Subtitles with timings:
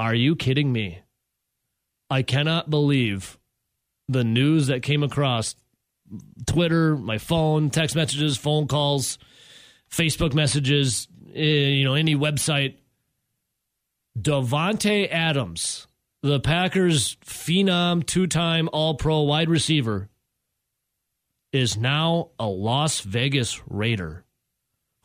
[0.00, 1.02] Are you kidding me?
[2.08, 3.38] I cannot believe
[4.08, 5.56] the news that came across
[6.46, 9.18] Twitter, my phone, text messages, phone calls,
[9.90, 12.76] Facebook messages, eh, you know, any website.
[14.18, 15.86] Davante Adams,
[16.22, 20.08] the Packers phenom, two-time All-Pro wide receiver,
[21.52, 24.24] is now a Las Vegas Raider.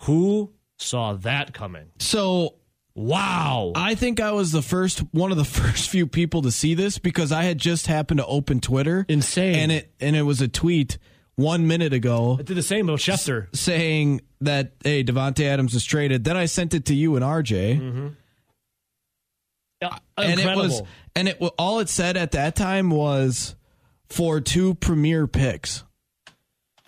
[0.04, 1.88] Who saw that coming?
[2.00, 2.60] So
[2.96, 3.74] Wow.
[3.76, 6.98] I think I was the first one of the first few people to see this
[6.98, 9.06] because I had just happened to open Twitter.
[9.10, 9.56] Insane.
[9.56, 10.98] And it and it was a tweet
[11.36, 13.54] one minute ago I did the same with Schefter.
[13.54, 16.24] saying that hey Davante Adams is traded.
[16.24, 17.80] Then I sent it to you and RJ.
[17.80, 18.08] Mm-hmm.
[19.82, 20.82] Yeah, and it was
[21.16, 23.56] and it all it said at that time was
[24.08, 25.84] for two premier picks.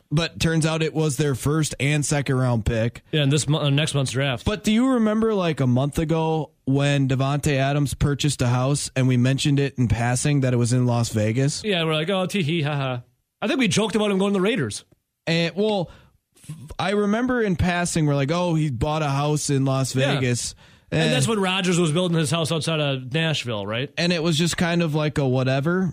[0.09, 3.03] But turns out it was their first and second round pick.
[3.11, 4.45] yeah, in this uh, next month's draft.
[4.45, 9.07] But do you remember like a month ago when Davante Adams purchased a house and
[9.07, 11.61] we mentioned it in passing that it was in Las Vegas?
[11.63, 12.99] yeah, we're like, oh, tee hee, haha.
[13.41, 14.85] I think we joked about him going to the Raiders.
[15.25, 15.91] And well,
[16.79, 20.15] I remember in passing we're like, oh, he bought a house in Las Yeah.
[20.15, 20.55] Vegas.
[20.89, 23.91] And that's when Rodgers was building his house outside of Nashville, right?
[23.97, 25.91] and it was just kind of like a whatever.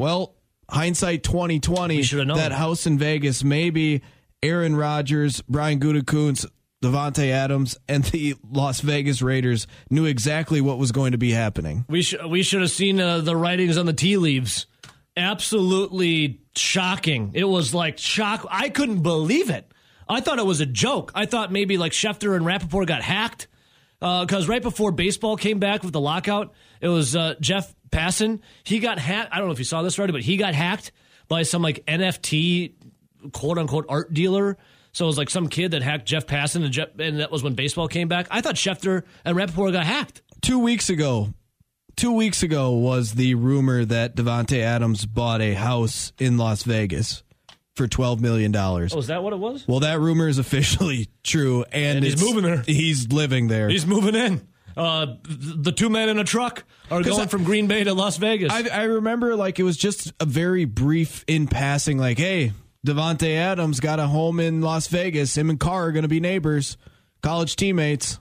[0.00, 0.34] Well,
[0.70, 1.96] hindsight twenty twenty.
[1.96, 2.38] We should've known.
[2.38, 3.44] that house in Vegas.
[3.44, 4.02] Maybe
[4.42, 6.46] Aaron Rodgers, Brian Gutekunst,
[6.82, 11.84] Davante Adams, and the Las Vegas Raiders knew exactly what was going to be happening.
[11.88, 14.66] We should we should have seen uh, the writings on the tea leaves.
[15.16, 17.30] Absolutely shocking.
[17.34, 18.46] It was like shock.
[18.50, 19.70] I couldn't believe it.
[20.08, 21.10] I thought it was a joke.
[21.14, 23.48] I thought maybe like Schefter and Rapoport got hacked
[23.98, 28.40] because right before baseball came back with the lockout, it was uh, Jeff Passan.
[28.64, 29.32] He got hacked.
[29.32, 30.92] I don't know if you saw this already, but he got hacked
[31.28, 32.74] by some like NFT
[33.32, 34.56] quote unquote art dealer.
[34.92, 37.42] So it was like some kid that hacked Jeff Passan, and, Jeff, and that was
[37.42, 38.28] when baseball came back.
[38.30, 40.22] I thought Schefter and Rapoport got hacked.
[40.40, 41.34] Two weeks ago,
[41.96, 47.22] two weeks ago was the rumor that Davante Adams bought a house in Las Vegas
[47.74, 48.94] for twelve million dollars.
[48.94, 49.66] Oh, is that what it was?
[49.68, 52.62] Well, that rumor is officially true, and, And he's moving there.
[52.62, 53.68] He's living there.
[53.68, 54.48] He's moving in.
[54.76, 58.16] Uh, the two men in a truck are going I- from Green Bay to Las
[58.18, 58.52] Vegas.
[58.52, 62.52] I, I remember like it was just a very brief in passing, like, hey,
[62.86, 65.36] Davante Adams got a home in Las Vegas.
[65.36, 66.76] Him and Carr are going to be neighbors,
[67.22, 68.18] college teammates.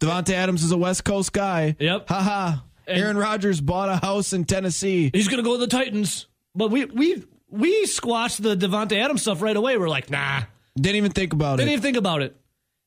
[0.00, 1.76] Davante Adams is a West Coast guy.
[1.78, 2.08] Yep.
[2.08, 2.58] Haha.
[2.86, 5.10] And- Aaron Rodgers bought a house in Tennessee.
[5.14, 6.26] He's going to go to the Titans.
[6.54, 9.78] But we we we squashed the Davante Adams stuff right away.
[9.78, 10.42] We're like, nah,
[10.76, 11.56] Didn't even think about it.
[11.62, 12.36] didn't even think about it.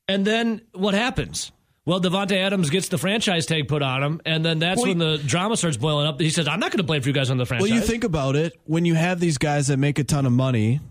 [0.07, 1.51] And then what happens?
[1.87, 4.97] Well, Davante Adams gets the franchise tag put on him, and then that's Well, when
[4.97, 6.19] the drama starts boiling up.
[6.19, 7.81] He says, "I'm not going to blame for you guys on the franchise." Well, you
[7.85, 10.81] think about it when you have these guys that make a ton of money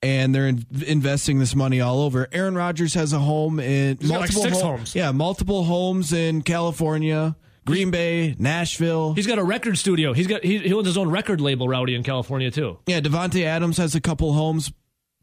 [0.00, 2.28] and they're in- investing this money all over.
[2.30, 4.94] Aaron Rodgers has a home in like multiple six home- homes.
[4.94, 7.34] Yeah, multiple homes in California,
[7.64, 9.14] Green Bay, Nashville.
[9.14, 10.12] He's got a record studio.
[10.12, 12.78] He's got he, he owns his own record label, Rowdy, in California too.
[12.86, 14.70] Yeah, Davante Adams has a couple homes.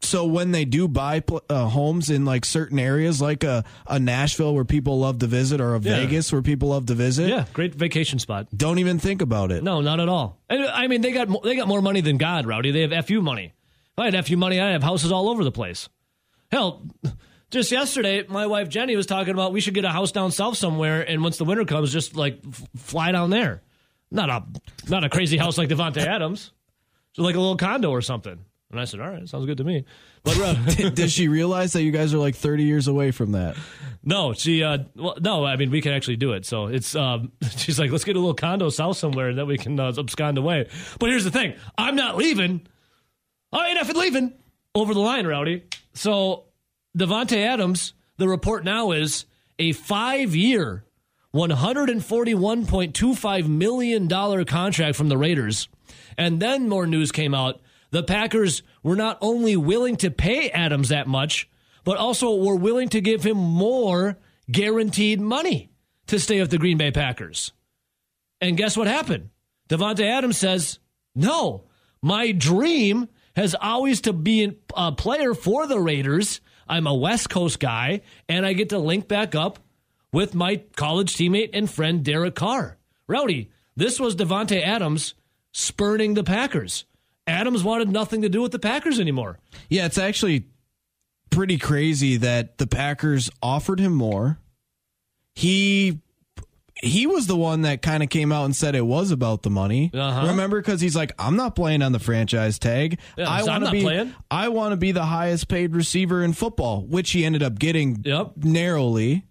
[0.02, 4.54] So when they do buy uh, homes in like certain areas, like a, a Nashville
[4.54, 5.96] where people love to visit, or a Yeah.
[5.96, 8.48] Vegas where people love to visit, Yeah, great vacation spot.
[8.56, 9.62] don't even think about it.
[9.62, 10.38] No, not at all.
[10.48, 12.70] And I mean, they got they got more money than God, Rowdy.
[12.70, 13.52] They have fu money.
[13.92, 15.88] If I had fu money, I have houses all over the place.
[16.50, 16.82] Hell,
[17.50, 20.56] just yesterday, my wife Jenny was talking about we should get a house down south
[20.56, 23.62] somewhere, and once the winter comes, just like f- fly down there.
[24.10, 24.44] Not a
[24.88, 26.52] not a crazy house like Davante Adams,
[27.12, 28.38] so like a little condo or something.
[28.70, 29.84] And I said, all right, sounds good to me.
[30.22, 30.54] But uh,
[30.94, 33.56] Does she realize that you guys are like 30 years away from that?
[34.04, 34.62] No, she.
[34.62, 36.46] Uh, well, no, I mean we can actually do it.
[36.46, 36.94] So it's.
[36.94, 40.38] Um, she's like, let's get a little condo south somewhere that we can uh, abscond
[40.38, 40.68] away.
[40.98, 42.66] But here's the thing: I'm not leaving.
[43.52, 44.32] I ain't effing leaving
[44.74, 45.64] over the line, Rowdy.
[45.94, 46.44] So
[46.96, 47.94] Davante Adams.
[48.18, 49.24] The report now is
[49.58, 50.84] a five-year,
[51.30, 55.68] one hundred and forty-one point two five million dollar contract from the Raiders,
[56.18, 57.60] and then more news came out.
[57.90, 61.48] The Packers were not only willing to pay Adams that much,
[61.84, 64.18] but also were willing to give him more
[64.50, 65.70] guaranteed money
[66.06, 67.52] to stay with the Green Bay Packers.
[68.40, 69.30] And guess what happened?
[69.68, 70.78] Davante Adams says,
[71.14, 71.64] "No,
[72.02, 76.40] my dream has always to be a player for the Raiders.
[76.68, 79.58] I'm a West Coast guy, and I get to link back up
[80.12, 82.78] with my college teammate and friend Derek Carr.
[83.06, 85.14] Rowdy, this was Davante Adams
[85.52, 86.84] spurning the Packers.
[87.30, 89.38] Adams wanted nothing to do with the Packers anymore.
[89.68, 90.46] Yeah, it's actually
[91.30, 94.38] pretty crazy that the Packers offered him more.
[95.34, 96.00] He
[96.82, 99.50] he was the one that kind of came out and said it was about the
[99.50, 99.90] money.
[99.92, 100.28] Uh-huh.
[100.28, 102.98] Remember cuz he's like I'm not playing on the franchise tag.
[103.16, 104.14] Yeah, I want to be playing.
[104.30, 108.00] I want to be the highest paid receiver in football, which he ended up getting
[108.04, 108.32] Yep.
[108.38, 109.24] narrowly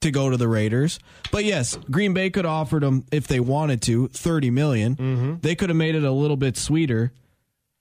[0.00, 0.98] to go to the Raiders.
[1.32, 5.38] But yes, Green Bay could have offered him if they wanted to thirty million.
[5.42, 7.12] They could have made it a little bit sweeter.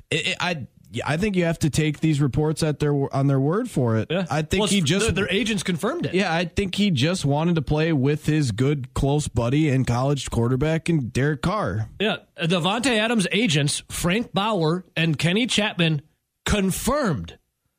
[0.09, 0.67] It, it- I
[1.05, 4.07] I think you have to take these reports at their on their word for it.
[4.09, 4.25] Yeah.
[4.29, 6.13] I think Well, he just their, their agents confirmed it.
[6.13, 10.29] yeah, I think he just wanted to play with his good close buddy and college
[10.31, 11.89] quarterback and Derek Carr.
[11.99, 16.01] Yeah, Davante Adams' agents, Frank Bauer and Kenny Chapman,
[16.45, 17.37] confirmed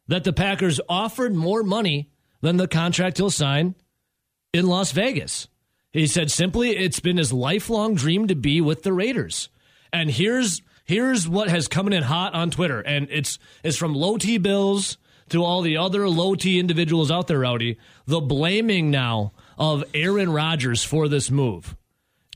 [0.09, 2.11] that the Packers offered more money
[2.43, 3.75] than the contract he'll sign
[4.53, 5.49] in Las Vegas.
[5.91, 9.49] He said simply, it's been his lifelong dream to be with the Raiders.
[9.93, 14.17] And here's here's what has come in hot on Twitter, and it's it's from low
[14.17, 14.97] T Bills
[15.29, 17.79] to all the other low T individuals out there, Rowdy.
[18.07, 21.77] The blaming now of Aaron Rodgers for this move.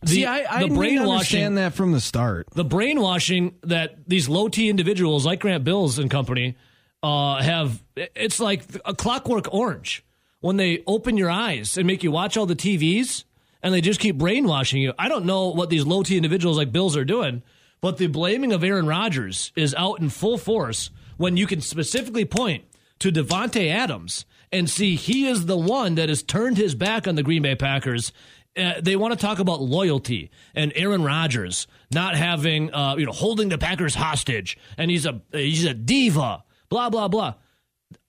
[0.03, 2.49] The, See, I, I the brainwashing understand that from the start.
[2.55, 6.57] the brainwashing that these low T individuals like Grant Bills and company
[7.03, 10.05] uh, have, it's like a clockwork orange.
[10.41, 13.25] When they open your eyes and make you watch all the TVs
[13.63, 14.95] and they just keep brainwashing you.
[14.99, 17.43] I don't know what these low T individuals like Bills are doing,
[17.81, 22.25] but the blaming of Aaron Rodgers is out in full force when you can specifically
[22.25, 22.65] point
[22.99, 27.15] to Davante Adams and see he is the one that has turned his back on
[27.15, 28.13] the Green Bay Packers.
[28.57, 33.13] Uh, they want to talk about loyalty and Aaron Rodgers not having, uh, you know,
[33.13, 36.45] holding the Packers hostage, and he's a he's a diva.
[36.69, 37.35] Blah blah blah.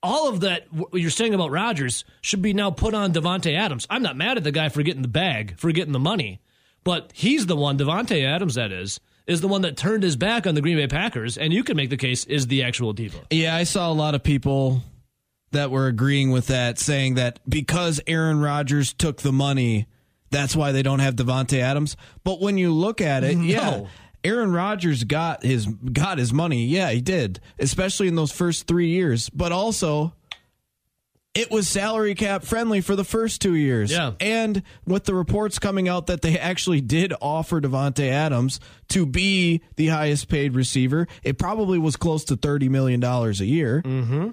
[0.02, 3.86] All of that what you're saying about Rodgers should be now put on Davante Adams.
[3.88, 6.40] I'm not mad at the guy for getting the bag, for getting the money,
[6.84, 10.46] but he's the one, Davante Adams, that is, is the one that turned his back
[10.46, 13.18] on the Green Bay Packers, and you can make the case is the actual diva.
[13.30, 14.82] Yeah, I saw a lot of people
[15.52, 19.86] that were agreeing with that, saying that because Aaron Rodgers took the money,
[20.30, 21.96] that's why they don't have Davante Adams.
[22.24, 23.86] But when you look at it, yeah,
[24.24, 26.64] Aaron Rodgers got his got his money.
[26.64, 29.28] Yeah, he did, especially in those first three years.
[29.30, 30.14] But also,
[31.34, 33.90] it was salary cap friendly for the first two years.
[33.90, 34.12] Yeah.
[34.20, 39.62] and with the reports coming out that they actually did offer Davante Adams to be
[39.76, 43.82] the highest paid receiver, it probably was close to thirty million dollars a year.
[43.82, 44.30] Mm-hmm.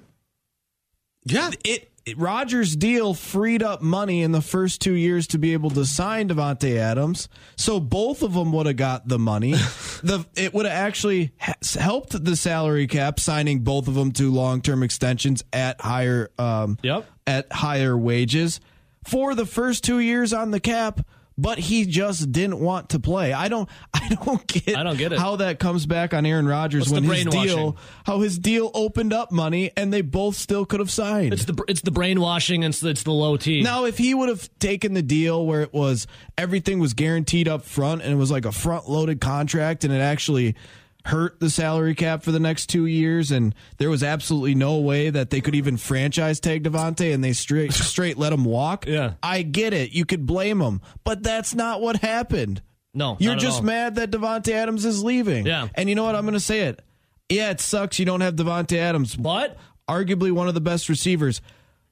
[1.26, 1.50] Yeah.
[1.50, 5.70] It, it Rodgers' deal freed up money in the first two years to be able
[5.72, 9.52] to sign Davante Adams, so both of them would have got the money.
[10.04, 14.32] the it would have actually ha- helped the salary cap signing both of them to
[14.32, 17.06] long term extensions at higher um, Yep.
[17.28, 18.60] at higher wages
[19.06, 21.02] for the first two years on the cap.
[21.42, 23.32] But he just didn't want to play.
[23.32, 23.70] I don't.
[23.94, 24.78] I don't get.
[24.78, 25.20] I don't get it.
[25.20, 29.14] how that comes back on Aaron Rodgers What's when his deal, how his deal opened
[29.14, 31.34] up money, and they both still could have signed.
[31.34, 33.62] It's the it's the brainwashing and it's, it's the low T.
[33.62, 36.08] Now, if he would have taken the deal where it was
[36.38, 40.00] everything was guaranteed up front and it was like a front loaded contract and it
[40.00, 40.56] actually
[41.06, 45.10] hurt the salary cap for the next two years and there was absolutely no way
[45.10, 48.86] that they could even franchise tag Davante and they straight straight let him walk.
[48.86, 49.14] Yeah.
[49.24, 49.92] I get it.
[49.92, 52.62] You could blame him, but that's not what happened.
[52.94, 53.66] no, You're just all.
[53.66, 55.46] mad that Davante Adams is leaving.
[55.46, 55.70] Yeah.
[55.76, 56.16] And you know what?
[56.16, 56.82] I'm going to say it.
[57.30, 59.58] Yeah, it sucks you don't have Davante Adams, But
[59.88, 61.42] arguably one of the best receivers.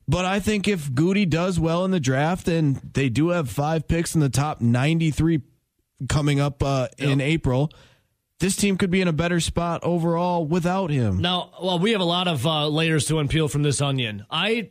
[0.07, 3.88] But I think if Goody does well in the draft, and they do have five
[3.88, 5.42] picks in the top 93
[6.10, 7.71] coming up uh, in April,
[8.39, 11.22] this team could be in a better spot overall without him.
[11.22, 14.25] Now, well, we have a lot of uh, layers to unpeel from this onion.
[14.30, 14.69] I,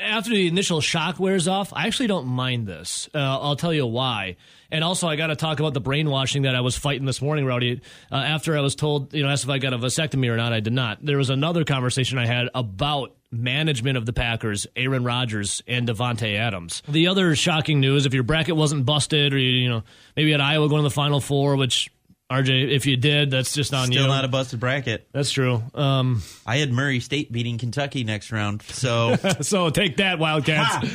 [0.00, 3.08] after the initial shock wears off, I actually don't mind this.
[3.14, 4.36] Uh, I'll tell you why.
[4.70, 7.44] And also, I got to talk about the brainwashing that I was fighting this morning,
[7.44, 7.80] Rowdy.
[8.10, 10.52] Uh, after I was told, you know, asked if I got a vasectomy or not,
[10.52, 11.04] I did not.
[11.04, 16.36] There was another conversation I had about management of the Packers, Aaron Rodgers and Davante
[16.36, 16.82] Adams.
[16.88, 19.82] The other shocking news, if your bracket wasn't busted, or you, you know,
[20.16, 21.90] maybe had Iowa going to the Final Four, which
[22.30, 24.00] RJ, if you did, that's just on Still you.
[24.00, 25.08] Still not a busted bracket.
[25.12, 25.62] that's true.
[25.74, 28.62] Um, I had Murray State beating Kentucky next round.
[28.62, 30.88] So so take that, Wildcats.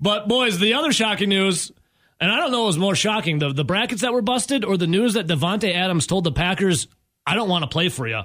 [0.00, 1.72] But boys, the other shocking news,
[2.20, 4.76] and I don't know what was more shocking, the, the brackets that were busted or
[4.78, 6.88] the news that Davante Adams told the Packers,
[7.26, 8.22] I don't want to play for you,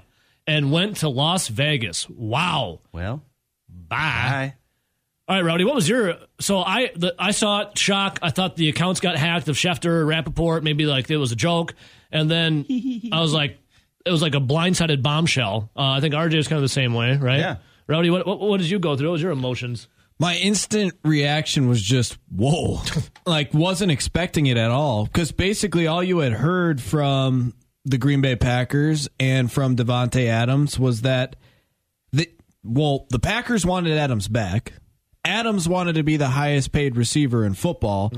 [0.48, 2.10] and went to Las Vegas.
[2.10, 2.80] Wow.
[2.94, 3.24] well,
[3.68, 3.98] Bye.
[3.98, 4.54] I
[5.28, 8.20] All right, Rowdy, what was your so I the, I saw it, shock.
[8.22, 11.76] I thought the accounts got hacked of Schefter, Rapoport, maybe like it was a joke.
[12.14, 12.66] And then
[13.12, 13.58] I was like
[14.06, 15.70] it was like a blindsided bombshell.
[15.76, 17.40] Uh, I think RJ is kind of the same way, right?
[17.40, 17.58] Yeah.
[17.88, 19.10] Rowdy, what, what what did you go through?
[19.10, 19.88] What was your emotions?
[20.20, 22.82] My instant reaction was just, whoa.
[23.26, 25.06] like, wasn't expecting it at all.
[25.06, 27.54] Because basically, all you had heard from
[27.84, 31.36] the Green Bay Packers and from Davante Adams was that,
[32.12, 32.30] the,
[32.64, 34.74] well, the Packers wanted Adams back.
[35.26, 38.14] Adams wanted to be the highest paid receiver in football.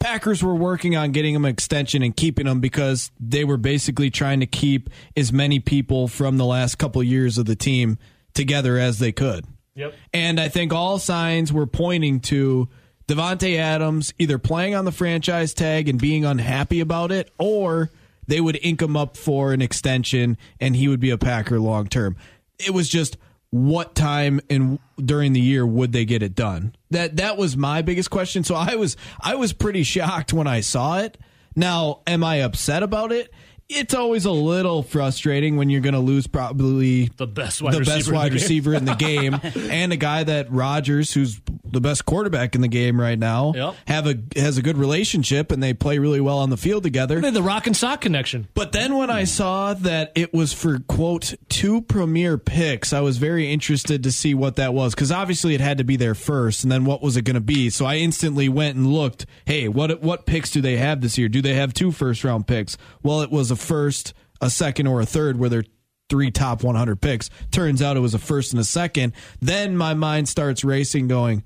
[0.00, 4.10] Packers were working on getting him an extension and keeping him because they were basically
[4.10, 7.98] trying to keep as many people from the last couple years of the team
[8.32, 9.44] together as they could.
[9.74, 9.94] Yep.
[10.12, 12.68] And I think all signs were pointing to
[13.08, 17.90] Davante Adams either playing on the franchise tag and being unhappy about it, or
[18.26, 21.86] they would ink him up for an extension and he would be a Packer long
[21.86, 22.16] term.
[22.58, 23.16] It was just
[23.50, 26.74] what time and during the year would they get it done?
[26.90, 28.44] That that was my biggest question.
[28.44, 31.18] So I was I was pretty shocked when I saw it.
[31.56, 33.32] Now, am I upset about it?
[33.68, 37.80] It's always a little frustrating when you're going to lose probably The best wide the
[37.80, 37.96] receiver.
[37.96, 38.32] best in the game.
[38.32, 38.94] receiver in the
[39.64, 41.38] game, and a guy that Rodgers, who's
[41.70, 43.74] the best quarterback in the game right now, Yep.
[43.86, 47.20] have a has a good relationship, and they play really well on the field together.
[47.20, 48.48] They the rock and sock connection.
[48.54, 53.18] But then when I saw that it was for quote two premier picks, I was
[53.18, 56.62] very interested to see what that was because obviously it had to be there first,
[56.62, 57.68] and then what was it going to be?
[57.68, 59.26] So I instantly went and looked.
[59.44, 61.28] Hey, what what picks do they have this year?
[61.28, 62.78] Do they have two first round picks?
[63.02, 65.64] Well, it was a first, a second, or a third, where they're
[66.08, 67.30] three top 100 picks.
[67.50, 69.12] Turns out it was a first and a second.
[69.40, 71.42] Then my mind starts racing, going,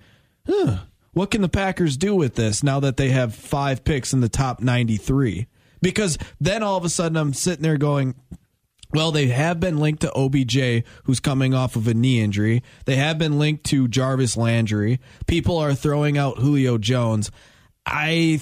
[0.47, 0.79] huh,
[1.13, 4.29] what can the Packers do with this now that they have five picks in the
[4.29, 5.47] top 93?
[5.81, 8.15] Because then all of a sudden I'm sitting there going,
[8.93, 12.63] well, they have been linked to OBJ, who's coming off of a knee injury.
[12.85, 15.01] They have been linked to Jarvis Landry.
[15.27, 17.31] People are throwing out Julio Jones.
[17.87, 18.41] I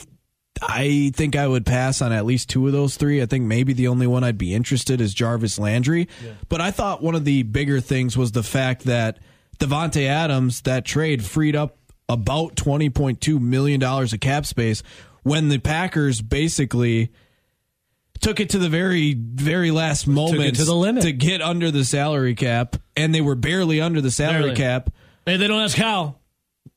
[0.62, 3.22] I think I would pass on at least two of those three.
[3.22, 6.08] I think maybe the only one I'd be interested is Jarvis Landry.
[6.48, 9.18] But I thought one of the bigger things was the fact that
[9.58, 11.76] Davante Adams, that trade freed up
[12.08, 14.82] about twenty point two million dollars of cap space
[15.22, 17.12] when the Packers basically
[18.20, 21.04] took it to the very very last moment to the limit.
[21.04, 24.56] to get under the salary cap and they were barely under the salary Barely.
[24.56, 24.90] cap
[25.26, 26.16] Hey, they don't ask how.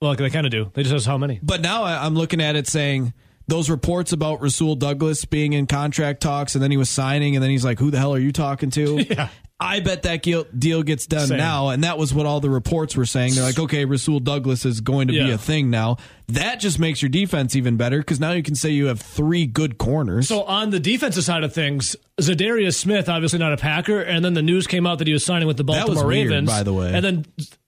[0.01, 0.69] Well, they kind of do.
[0.73, 1.39] They just ask how many.
[1.41, 3.13] but now I- I'm looking at it saying
[3.47, 7.43] those reports about Rasul Douglas being in contract talks and then he was signing and
[7.43, 9.29] then he's like, "Who the hell are you talking to?" Yeah.
[9.59, 10.23] I bet that
[10.57, 11.37] deal gets done Same.
[11.37, 13.35] now, and that was what all the reports were saying.
[13.35, 15.97] They're like, "Okay, Rasul Douglas is going to be a thing now."
[16.29, 19.45] That just makes your defense even better because now you can say you have three
[19.45, 20.27] good corners.
[20.27, 24.33] So on the defensive side of things, Za'Darius Smith, obviously not a Packer, and then
[24.33, 26.49] the news came out that he was signing with the Baltimore weird, Ravens.
[26.49, 26.91] by the way.
[26.93, 27.25] And then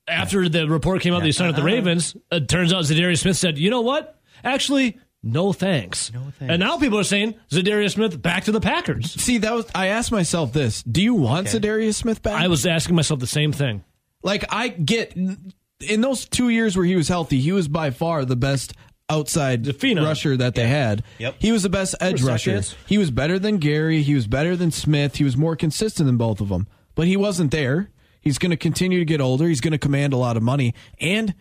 [0.08, 3.20] after the report came out that he signed with the Ravens, it turns out Za'Darius
[3.20, 4.20] Smith said, "You know what?
[4.44, 6.52] Actually, no thanks." No thanks.
[6.52, 9.12] And now people are saying Za'Darius Smith back to the Packers.
[9.12, 12.42] See, that was I asked myself this: Do you want Za'Darius Smith back?
[12.42, 13.84] I was asking myself the same thing.
[14.24, 18.24] Like I get in those two years where he was healthy, he was by far
[18.26, 18.74] the best
[19.10, 20.04] outside phenom.
[20.06, 21.04] rusher that they had.
[21.20, 21.36] Yep.
[21.40, 22.62] He was the best edge rusher.
[22.88, 24.02] He was better than Gary.
[24.02, 25.18] He was better than Smith.
[25.18, 26.68] He was more consistent than both of them.
[26.96, 27.92] But he wasn't there.
[28.22, 29.48] He's going to continue to get older.
[29.48, 31.36] He's going to command a lot of money, and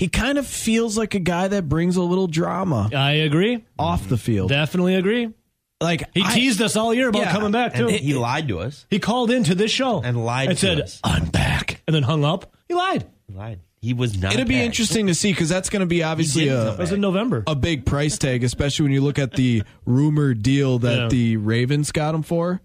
[0.00, 3.62] he kind of feels like a guy that brings a little drama I agree.
[3.78, 4.48] off the field.
[4.48, 5.28] Definitely agree.
[5.78, 7.88] like He I- teased us all year about Yeah, coming back too.
[7.88, 8.86] And he lied to us.
[8.88, 11.00] he called into this show And lied and to said, us.
[11.04, 12.50] "I'm back," and then hung up.
[12.66, 13.04] He lied.
[13.28, 13.60] He lied.
[13.82, 14.34] He was not.
[14.34, 14.64] It'd be back.
[14.66, 17.44] interesting to see because that's going to be obviously a, was in November.
[17.46, 21.08] a big price tag, especially when you look at the rumored deal that Yeah.
[21.08, 22.60] the Ravens got him for.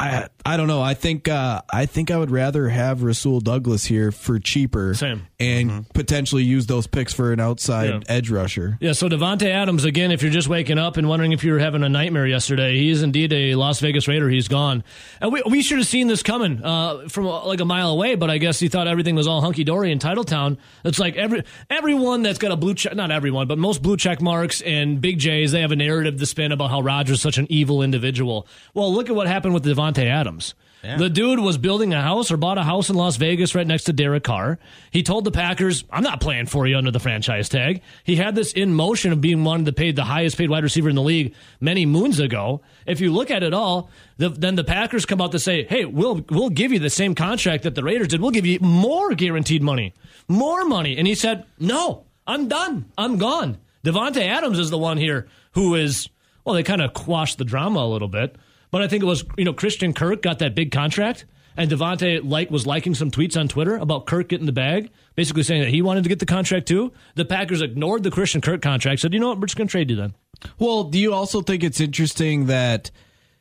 [0.00, 0.80] I I don't know.
[0.80, 5.26] I think uh, I think I would rather have Rasul Douglas here for cheaper, Same.
[5.38, 8.00] and potentially use those picks for an outside Yeah.
[8.08, 8.78] edge rusher.
[8.80, 10.10] Yeah, so Davante Adams again.
[10.10, 12.88] If you're just waking up and wondering if you were having a nightmare yesterday, he
[12.88, 14.30] is indeed a Las Vegas Raider.
[14.30, 14.82] He's gone,
[15.20, 18.14] and we we should have seen this coming uh, from uh, like a mile away.
[18.14, 20.56] But I guess he thought everything was all hunky dory in Titletown.
[20.82, 24.22] It's like every everyone that's got a blue check, not everyone, but most blue check
[24.22, 27.36] marks and big J's, they have a narrative to spin about how Rodgers is such
[27.36, 28.46] an evil individual.
[28.72, 30.54] Well, look at what happened with Davante Adams.
[30.82, 33.84] The dude was building a house or bought a house in Las Vegas right next
[33.84, 34.58] to Derek Carr.
[34.90, 37.82] He told the Packers, I'm not playing for you under the franchise tag.
[38.02, 40.88] He had this in motion of being wanted to pay the highest paid wide receiver
[40.88, 42.62] in the league many moons ago.
[42.86, 45.84] If you look at it all, the, then the Packers come out to say, hey,
[45.84, 48.22] we'll, we'll give you the same contract that the Raiders did.
[48.22, 49.92] We'll give you more guaranteed money,
[50.28, 50.96] more money.
[50.96, 52.90] And he said, no, I'm done.
[52.96, 53.58] I'm gone.
[53.84, 56.08] Davante Adams is the one here who is,
[56.42, 58.36] well, they kind of quashed the drama a little bit.
[58.70, 61.24] But I think it was, you know, Christian Kirk got that big contract,
[61.56, 65.42] and Davante like was liking some tweets on Twitter about Kirk getting the bag, basically
[65.42, 66.92] saying that he wanted to get the contract too.
[67.16, 69.72] The Packers ignored the Christian Kirk contract, said, you know what, we're just going to
[69.72, 70.14] trade you then.
[70.58, 72.90] Well, do you also think it's interesting that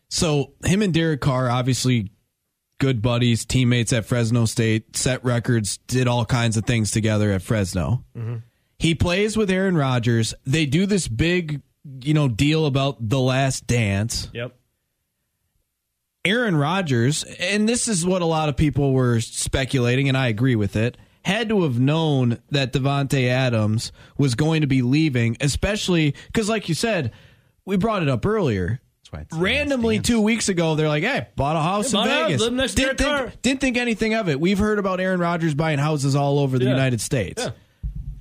[0.10, 2.12] so him and Derek Carr obviously
[2.80, 7.42] good buddies, teammates at Fresno State, set records, did all kinds of things together at
[7.42, 8.04] Fresno.
[8.18, 8.38] Mm-hmm.
[8.80, 10.34] He plays with Aaron Rodgers.
[10.46, 11.62] They do this big,
[12.02, 14.30] you know, deal about the last dance.
[14.34, 14.56] Yep.
[16.30, 20.56] Aaron Rodgers, and this is what a lot of people were speculating, and I agree
[20.56, 20.96] with it,
[21.26, 26.70] had to have known that Davante Adams was going to be leaving, especially because, like
[26.70, 27.12] you said,
[27.66, 28.80] we brought it up earlier.
[29.12, 32.06] That's why Randomly, Last two weeks ago, they're like, "Hey, bought a house Yeah, in
[32.06, 34.40] bought house, Vegas." live next to didn't, think, didn't think anything of it.
[34.40, 36.72] We've heard about Aaron Rodgers buying houses all over the Yeah.
[36.72, 37.44] United States.
[37.44, 37.52] Yeah.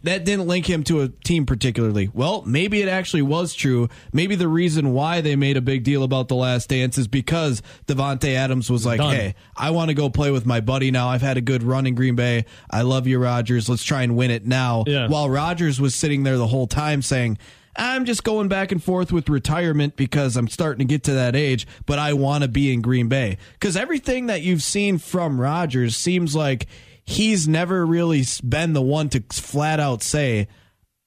[0.05, 2.09] That didn't link him to a team particularly.
[2.12, 3.88] Well, maybe it actually was true.
[4.12, 7.62] Maybe the reason why they made a big deal about the last dance is because
[7.87, 9.14] Davante Adams was like, Done.
[9.14, 11.09] "Hey, I want to go play with my buddy now.
[11.09, 12.45] I've had a good run in Green Bay.
[12.71, 13.69] I love you, Rodgers.
[13.69, 15.09] Let's try and win it now." Yeah.
[15.09, 17.38] While Rodgers was sitting there the whole time saying,
[17.76, 21.37] I'm just going back and forth with retirement because I'm starting to get to that
[21.37, 23.38] age, but I want to be in Green Bay.
[23.52, 26.67] Because everything that you've seen from Rodgers seems like
[27.09, 30.47] he's never really been the one to flat out say,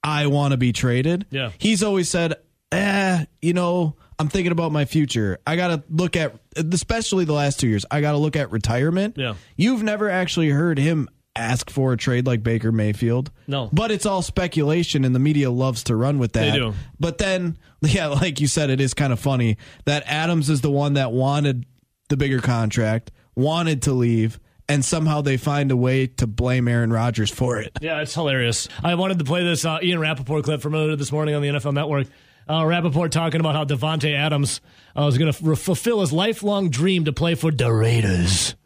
[0.02, 1.26] I want to be traded.
[1.30, 1.52] Yeah.
[1.58, 2.34] He's always said,
[2.72, 5.38] eh, you know, I'm thinking about my future.
[5.46, 8.50] I got to look at, especially the last two years, I got to look at
[8.50, 9.14] retirement.
[9.16, 9.34] Yeah.
[9.56, 13.30] You've never actually heard him ask for a trade like Baker Mayfield.
[13.46, 13.70] No.
[13.72, 16.50] But it's all speculation, and the media loves to run with that.
[16.50, 16.74] They do.
[16.98, 20.70] But then, yeah, like you said, it is kind of funny that Adams is the
[20.70, 21.64] one that wanted
[22.08, 24.40] the bigger contract, wanted to leave,
[24.72, 27.78] and somehow they find a way to blame Aaron Rodgers for it.
[27.82, 28.68] Yeah, it's hilarious.
[28.82, 31.48] I wanted to play this uh, Ian Rapoport clip from earlier this morning on the
[31.48, 32.06] NFL Network.
[32.48, 34.62] Uh, Rapoport talking about how Davante Adams
[34.96, 38.56] uh, is going to f- fulfill his lifelong dream to play for the Raiders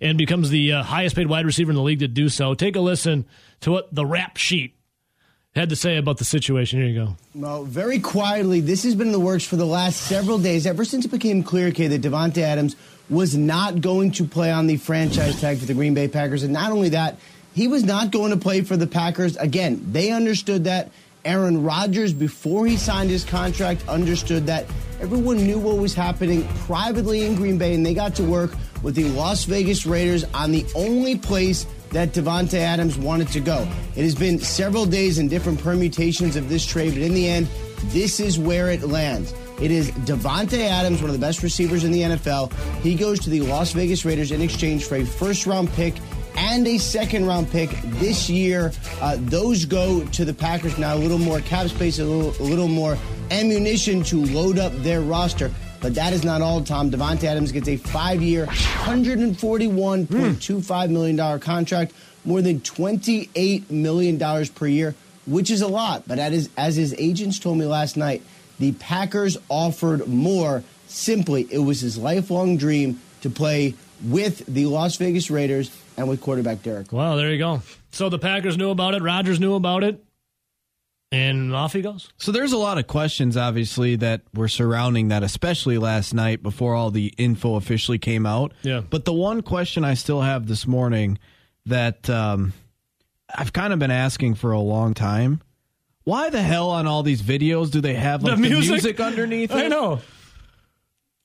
[0.00, 2.54] and becomes the uh, highest paid wide receiver in the league to do so.
[2.54, 3.24] Take a listen
[3.60, 4.74] to what the rap sheet
[5.54, 6.80] had to say about the situation.
[6.80, 7.16] Here you go.
[7.36, 10.84] Well, very quietly, this has been in the works for the last several days, ever
[10.84, 12.74] since it became clear, Kay, that Davante Adams
[13.10, 16.42] was not going to play on the franchise tag for the Green Bay Packers.
[16.42, 17.18] And not only that,
[17.54, 19.36] he was not going to play for the Packers.
[19.36, 20.90] Again, they understood that.
[21.24, 24.66] Aaron Rodgers, before he signed his contract, understood that.
[25.00, 28.96] Everyone knew what was happening privately in Green Bay, and they got to work with
[28.96, 33.68] the Las Vegas Raiders on the only place that Davante Adams wanted to go.
[33.94, 37.46] It has been several days and different permutations of this trade, but in the end,
[37.86, 39.32] this is where it lands.
[39.62, 42.52] It is Davante Adams, one of the best receivers in the NFL.
[42.82, 45.94] He goes to the Las Vegas Raiders in exchange for a first round pick
[46.36, 48.72] and a second round pick this year.
[49.00, 50.96] Uh, those go to the Packers now.
[50.96, 52.98] A little more cap space, a little, a little more
[53.30, 55.48] ammunition to load up their roster.
[55.80, 56.90] But that is not all, Tom.
[56.90, 61.92] Davante Adams gets a five year, $141.25 million contract,
[62.24, 66.02] more than $28 million per year, which is a lot.
[66.08, 68.22] But as, as his agents told me last night,
[68.62, 70.62] the Packers offered more.
[70.86, 76.20] Simply, it was his lifelong dream to play with the Las Vegas Raiders and with
[76.20, 76.92] quarterback Derek.
[76.92, 77.62] Well, there you go.
[77.90, 79.02] So the Packers knew about it.
[79.02, 80.04] Rodgers knew about it.
[81.10, 82.10] And off he goes.
[82.16, 86.74] So there's a lot of questions, obviously, that were surrounding that, especially last night before
[86.74, 88.52] all the info officially came out.
[88.62, 88.80] Yeah.
[88.80, 91.18] But the one question I still have this morning
[91.66, 92.54] that um,
[93.34, 95.42] I've kind of been asking for a long time:
[96.04, 99.50] Why the hell on all these videos do they have like the music, underneath?
[99.54, 99.56] It?
[99.56, 100.00] I know.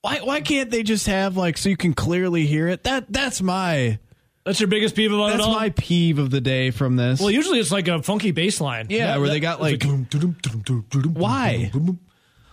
[0.02, 2.84] Why why can't they just have like so you can clearly hear it?
[2.84, 3.98] That that's my
[4.44, 5.54] That's your biggest peeve about that's it all?
[5.54, 7.18] my peeve of the day from this.
[7.20, 8.86] well, usually it's like a funky bass line.
[8.90, 9.82] Yeah, where they got, like-
[11.04, 11.72] Why?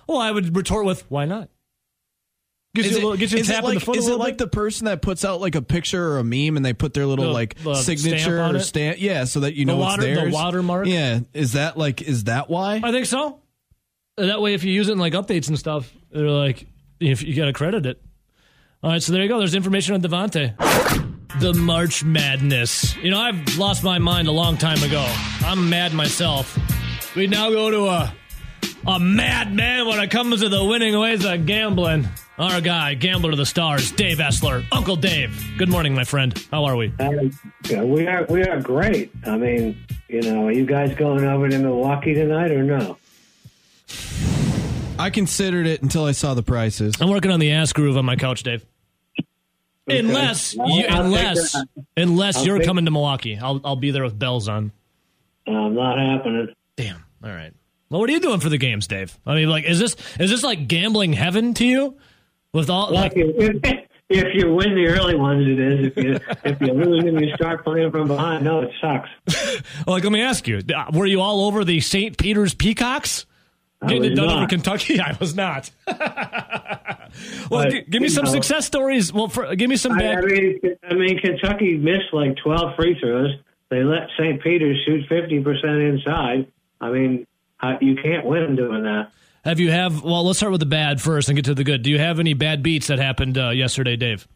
[0.08, 1.50] Well, I would retort with, why not?
[2.76, 4.48] Gives Is you it, little, gets you is it like, the is it like the
[4.48, 7.26] person that puts out like a picture or a meme and they put their little
[7.26, 9.00] The- like the signature or stamp?
[9.00, 10.34] Yeah, so that you know water- the it's theirs.
[10.34, 10.86] watermark?
[10.88, 12.82] Yeah, is that like is that why?
[12.84, 13.40] I think so.
[14.18, 16.68] That way, if you use it in like updates and stuff, they're like,
[17.00, 18.02] if you got to credit it.
[18.84, 19.40] All right, so there you go.
[19.40, 20.54] There's information on Davante.
[21.40, 22.96] The March Madness.
[22.98, 25.04] You know, I've lost my mind a long time ago.
[25.46, 26.58] I'm mad myself.
[27.16, 28.14] We now go to a
[28.88, 32.08] a madman when it comes to the winning ways of gambling.
[32.38, 35.42] Our guy, gambler to the stars, Dave Essler, Uncle Dave.
[35.58, 36.38] Good morning, my friend.
[36.52, 36.92] How are we?
[37.00, 37.12] Uh,
[37.86, 39.10] we are we are great.
[39.26, 39.78] I mean,
[40.10, 42.98] you know, are you guys going over to Milwaukee tonight or no?
[45.00, 46.96] I considered it until I saw the prices.
[47.00, 48.66] I'm working on the ass groove on my couch, Dave.
[49.90, 50.00] Okay.
[50.00, 51.68] Unless I'll- you, I'll take unless that.
[51.96, 54.74] unless I'll you're take- coming to Milwaukee, I'll I'll be there with bells on.
[55.48, 56.50] Uh, not happening.
[56.76, 57.04] Damn.
[57.24, 57.54] All right.
[57.90, 59.18] Well, what are you doing for the games, Dave?
[59.26, 61.96] I mean, like, is this is this like gambling heaven to you?
[62.56, 65.88] With all Like like, if, if you win the early ones, it is.
[65.88, 69.10] If you if you lose and you start playing from behind, no, it sucks.
[69.88, 72.18] like, let me ask you: uh, Were you all over the St.
[72.18, 73.26] Peter's Peacocks?
[73.82, 74.50] I Getting it done over not.
[74.50, 75.02] Kentucky?
[75.02, 75.70] I was not.
[75.86, 75.98] well,
[77.50, 79.12] But, gi- give me some know- success stories.
[79.12, 80.18] Well, for, give me some I, bad.
[80.20, 83.32] I mean, I mean, Kentucky missed like twelve free throws.
[83.70, 84.42] They let St.
[84.42, 86.48] Peter's shoot fifty percent inside.
[86.80, 87.28] I mean,
[87.82, 89.12] you can't win doing that.
[89.46, 90.04] Have you have?
[90.04, 91.84] Well, let's start with the bad first and get to the good.
[91.84, 94.28] Do you have any bad beats that happened uh, yesterday, Dave?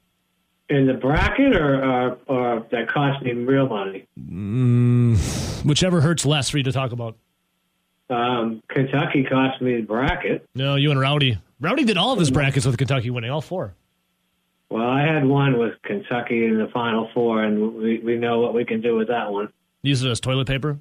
[0.69, 4.07] In the bracket, or, or or that cost me real money.
[5.65, 7.17] Whichever hurts less for you to talk about.
[8.11, 10.47] Um, Kentucky cost me the bracket.
[10.53, 11.39] No, you and Rowdy.
[11.59, 13.73] Rowdy did all of his brackets with Kentucky winning, all four.
[14.69, 18.53] Well, I had one with Kentucky in the Final Four, and we, we know what
[18.53, 19.51] we can do with that one.
[19.81, 20.77] Use it as toilet paper.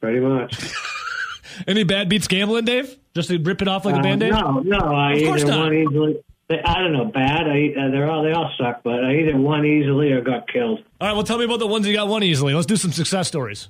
[0.00, 0.72] pretty much.
[1.66, 2.96] Any bad beats gambling, Dave?
[3.14, 4.32] Just to rip it off like a Uh, band aid?
[4.32, 5.58] no, no, I Of course not.
[5.58, 6.16] won easily.
[6.50, 7.46] I don't know, bad.
[7.48, 10.80] I, uh, they're all they all suck, but I either won easily or got killed.
[11.00, 12.52] All right, well, tell me about the ones you got one easily.
[12.52, 13.68] Let's do some success stories.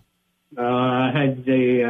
[0.58, 1.88] Uh, I had the uh,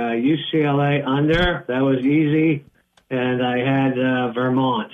[0.56, 1.64] UCLA under.
[1.66, 2.64] That was easy,
[3.10, 4.92] and I had uh, Vermont.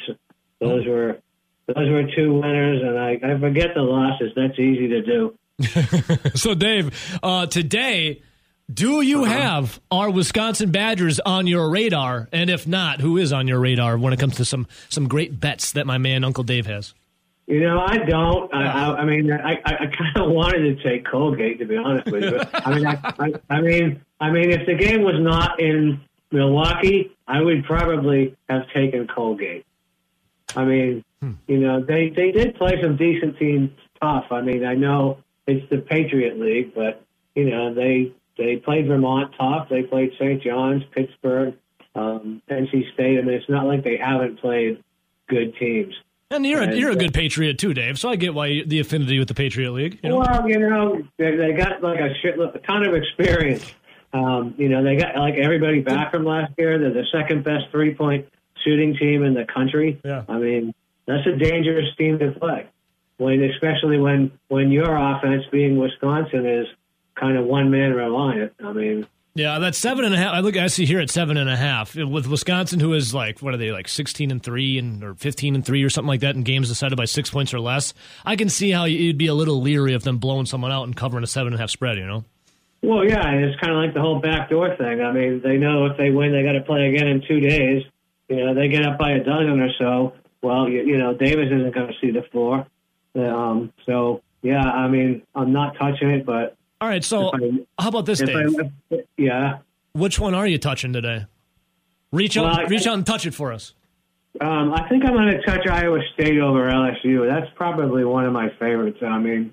[0.60, 1.18] Those were
[1.66, 4.30] those were two winners, and I, I forget the losses.
[4.36, 5.34] That's easy to do.
[6.34, 8.22] So, Dave, uh, today,
[8.72, 9.32] do you Uh-huh.
[9.32, 12.28] have our Wisconsin Badgers on your radar?
[12.32, 15.40] And if not, who is on your radar when it comes to some some great
[15.40, 16.94] bets that my man Uncle Dave has?
[17.46, 18.52] You know, I don't.
[18.54, 21.76] I, I, I mean, I, I, I kind of wanted to take Colgate to be
[21.78, 22.30] honest with you.
[22.32, 26.00] But, I mean, I, I, I mean, I mean, if the game was not in
[26.30, 29.64] Milwaukee, I would probably have taken Colgate.
[30.54, 31.04] I mean,
[31.46, 34.26] you know, they they did play some decent teams tough.
[34.30, 37.02] I mean, I know it's the Patriot League, but
[37.34, 39.68] you know, they they played Vermont tough.
[39.68, 40.42] They played St.
[40.42, 41.54] John's, Pittsburgh,
[41.94, 43.18] um, NC State.
[43.18, 44.82] I mean, it's not like they haven't played
[45.28, 45.94] good teams.
[46.30, 47.98] And you're a, And, you're a uh, good Patriot too, Dave.
[47.98, 49.98] So I get why you, the affinity with the Patriot League.
[50.02, 50.18] You know?
[50.18, 53.64] Well, you know, they, they got like a shit, a ton of experience.
[54.12, 56.78] Um, you know, they got like everybody back from last year.
[56.78, 58.28] They're the second best three point
[58.64, 60.00] shooting team in the country.
[60.04, 60.24] Yeah.
[60.28, 60.74] I mean,
[61.06, 62.68] that's a dangerous team to play.
[63.16, 66.66] When, especially when when your offense, being Wisconsin, is
[67.18, 68.52] kind of one man reliant.
[68.62, 70.34] I mean, Yeah, that's seven and a half.
[70.34, 73.40] I look, I see here at seven and a half with Wisconsin, who is like
[73.40, 76.20] what are they like sixteen and three and or fifteen and three or something like
[76.20, 77.94] that in games decided by six points or less.
[78.24, 80.96] I can see how you'd be a little leery of them blowing someone out and
[80.96, 81.98] covering a seven and a half spread.
[81.98, 82.24] You know.
[82.82, 85.00] Well, yeah, and it's kind of like the whole backdoor thing.
[85.00, 87.82] I mean, they know if they win, they got to play again in two days.
[88.28, 90.12] You know, they get up by a dozen or so.
[90.42, 92.66] Well, you, you know, Davis isn't going to see the floor.
[93.16, 97.88] Um, so, yeah, I mean, I'm not touching it, but All right, so I- how
[97.88, 98.54] about this, Dave?
[98.92, 99.58] I, yeah,
[99.92, 101.26] Which one are you touching today?
[102.12, 103.74] Reach out, I- reach out and touch it for us.
[104.40, 107.26] um, I think I'm going to touch Iowa State over LSU.
[107.28, 108.98] That's probably one of my favorites.
[109.02, 109.52] I mean,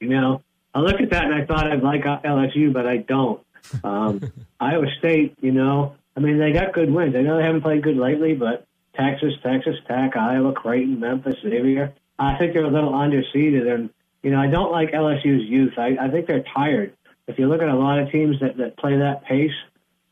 [0.00, 0.42] you know,
[0.74, 3.40] I look at that and I thought I'd like LSU, but I don't.
[3.82, 4.20] Um,
[4.60, 7.16] Iowa State, you know, I mean, they got good wins.
[7.16, 8.64] I know they haven't played good lately, but
[8.94, 13.66] Texas, Texas Tech, Iowa, Creighton, Memphis, Xavier, I think they're a little underseeded.
[13.74, 13.90] And,
[14.24, 15.74] you know, I don't like LSU's youth.
[15.76, 16.96] I, I think they're tired.
[17.28, 19.52] If you look at a lot of teams that, that play that pace,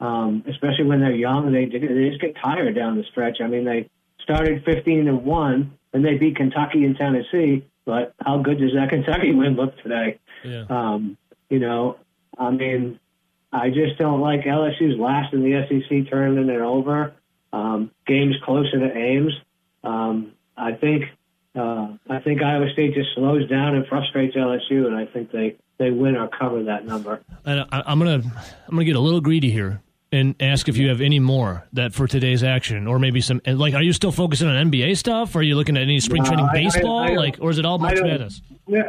[0.00, 3.38] um, especially when they're young, they, they just get tired down the stretch.
[3.40, 3.88] I mean, they
[4.22, 8.90] started 15 and 1, and they beat Kentucky and Tennessee, but how good does that
[8.90, 10.20] Kentucky win look today?
[10.44, 10.66] Yeah.
[10.68, 11.16] Um,
[11.48, 11.96] you know,
[12.36, 13.00] I mean,
[13.50, 17.14] I just don't like LSU's last in the SEC tournament and over.
[17.50, 19.32] Um, games closer to Ames.
[19.84, 21.04] Um, I think
[21.54, 25.56] uh, I think Iowa State just slows down and frustrates LSU, and I think they
[25.78, 27.20] they win or cover that number.
[27.44, 30.88] And I, I'm gonna I'm gonna get a little greedy here and ask if you
[30.88, 33.74] have any more that for today's action, or maybe some like.
[33.74, 35.34] Are you still focusing on NBA stuff?
[35.34, 36.98] Or are you looking at any spring No, training I- I- baseball?
[36.98, 38.42] I don't- like, or is it all I March Madness?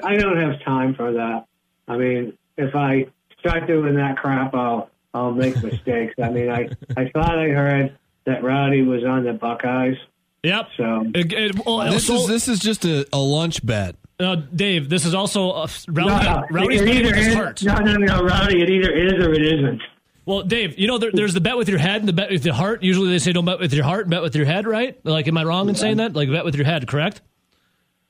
[0.03, 1.45] I don't have time for that.
[1.87, 3.07] I mean, if I
[3.39, 6.13] start doing that crap, I'll I'll make mistakes.
[6.21, 9.97] I mean, I I thought I heard that Rowdy was on the Buckeyes,
[10.43, 10.67] Yep.
[10.77, 13.95] so It- it- well, This so- is this is just a, a lunch bet.
[14.19, 14.89] uh, Dave.
[14.89, 16.09] This is also a Rowdy.
[16.09, 17.63] no, no, Rowdy's it betting either with his is, heart.
[17.63, 18.61] no, no, no, Rowdy.
[18.61, 19.81] It either is or it isn't.
[20.25, 22.45] Well, Dave, you know there, there's the bet with your head and the bet with
[22.45, 22.81] your heart.
[22.83, 24.97] Usually they say don't bet with your heart, bet with your head, right?
[25.05, 26.13] Like, am I wrong in saying that?
[26.13, 27.21] Like, bet with your head, correct?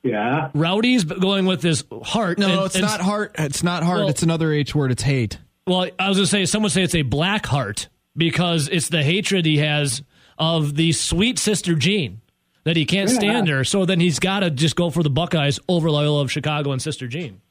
[0.04, 0.50] Yeah.
[0.54, 2.38] Rowdy's going with his heart.
[2.38, 3.36] No, and- it's and- not heart.
[3.40, 4.00] It's not heart.
[4.00, 4.92] Well- it's another H word.
[4.92, 5.38] It's hate.
[5.66, 8.90] Well, I was going to say, some would say it's a black heart because it's
[8.90, 10.04] the hatred he has
[10.38, 12.20] of the sweet sister Jean
[12.64, 13.64] that he can't stand her.
[13.64, 16.82] So then he's got to just go for the Buckeyes over Loyola of Chicago and
[16.82, 17.42] Sister Jean.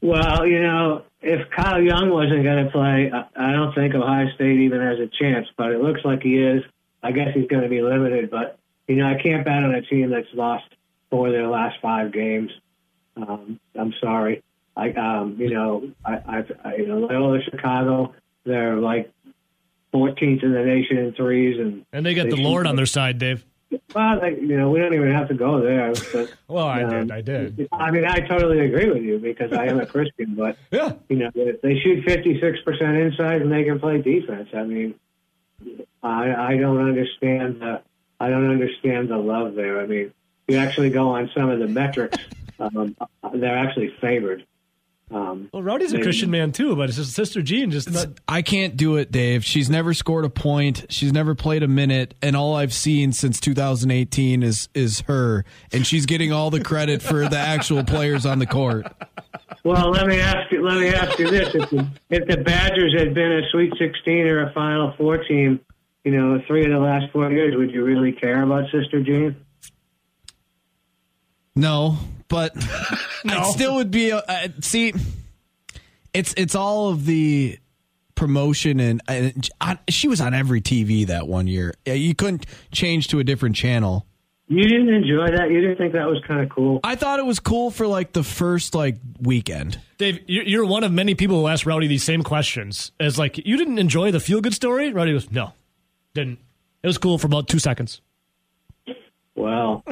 [0.00, 4.26] Well, you know, if Kyle Young wasn't going to play, I, I don't think Ohio
[4.34, 5.46] State even has a chance.
[5.56, 6.62] But it looks like he is.
[7.02, 8.30] I guess he's going to be limited.
[8.30, 10.64] But you know, I can't bet on a team that's lost
[11.10, 12.50] four of their last five games.
[13.16, 14.42] Um, I'm sorry.
[14.76, 18.12] I, um, you know, I, I, I you know, Loyola Chicago,
[18.44, 19.10] they're like
[19.94, 22.86] 14th in the nation in threes, and And they got They the Lord on their
[22.86, 23.44] side, Dave.
[23.94, 25.92] Well, they, you know, we don't even have to go there.
[26.12, 27.10] But, Well, I um, did.
[27.10, 27.68] I did.
[27.72, 30.94] I mean, I totally agree with you because I am a Christian, but Yeah.
[31.08, 34.48] you know, they they shoot 56% inside and they can play defense.
[34.54, 34.94] I mean,
[36.02, 37.82] I I don't understand the
[38.20, 39.80] I don't understand the love there.
[39.80, 40.12] I mean,
[40.48, 42.18] you actually go on some of the metrics,
[42.58, 42.96] um,
[43.32, 44.46] they're actually favored.
[45.10, 48.42] Um, Well, Rowdy's a Christian man too, but it's his sister Jean just not, I
[48.42, 49.44] can't do it, Dave.
[49.44, 50.86] She's never scored a point.
[50.88, 55.86] She's never played a minute, and all I've seen since 2018 is is her, and
[55.86, 58.86] she's getting all the credit for the actual players on the court.
[59.62, 60.66] Well, let me ask you.
[60.66, 64.26] Let me ask you this: if the, if the Badgers had been a Sweet 16
[64.26, 65.60] or a Final Four team,
[66.04, 69.36] you know, three of the last four years, would you really care about Sister Jean?
[71.56, 72.52] No, but
[73.24, 74.12] I still would be.
[74.12, 74.92] Uh, uh, see,
[76.12, 77.58] it's it's all of the
[78.14, 81.74] promotion and, and uh, she was on every TV that one year.
[81.84, 84.06] Yeah, You couldn't change to a different channel.
[84.46, 85.50] You didn't enjoy that.
[85.50, 86.78] You didn't think that was kind of cool.
[86.84, 89.80] I thought it was cool for like the first like weekend.
[89.96, 92.92] Dave, you're you're one of many people who ask Rowdy these same questions.
[93.00, 94.92] As like, you didn't enjoy the feel good story?
[94.92, 95.52] Rowdy goes, no,
[96.12, 96.38] didn't.
[96.82, 98.02] It was cool for about two seconds.
[99.34, 99.82] Well,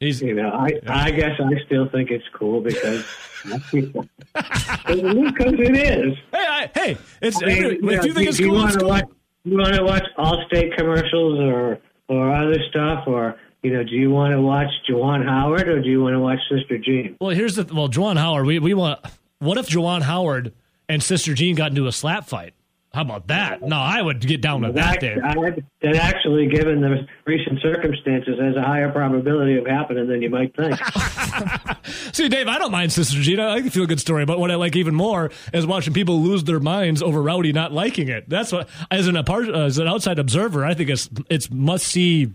[0.00, 3.04] He's you know, I I guess I still think it's cool because
[3.44, 6.18] because it is.
[6.32, 8.46] hey, I, hey, it's I mean, every, you know, if you think it's cool?
[8.46, 8.88] do you want it's to cool.
[8.90, 9.04] watch?
[9.44, 14.10] You want to watch Allstate commercials or or other stuff, or you know, do you
[14.10, 17.16] want to watch Juwan Howard or do you want to watch Sister Jean?
[17.20, 18.46] Well, here's the well, Juwan Howard.
[18.46, 19.00] We we want.
[19.40, 20.52] What if Juwan Howard
[20.88, 22.54] and Sister Jean got into a slap fight?
[22.94, 23.62] How about that?
[23.62, 25.02] No, I would get down with that.
[25.04, 30.30] I- that actually, given the recent circumstances, has a higher probability of happening than you
[30.30, 30.74] might think.
[32.14, 33.40] See, Dave, I don't mind Sister Jean.
[33.40, 36.44] I the feel good story, but what I like even more is watching people lose
[36.44, 38.28] their minds over Rowdy not liking it.
[38.28, 42.32] That's what, as an apart, as an outside observer, I think it's it's must see,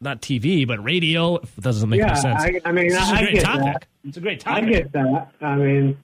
[0.00, 1.36] not TV, but radio.
[1.36, 2.42] It doesn't make Yeah, any sense.
[2.42, 3.62] I- I mean, a I get topic.
[3.64, 3.86] that.
[4.04, 4.64] It's a great topic.
[4.64, 5.28] I get that.
[5.42, 5.98] I mean,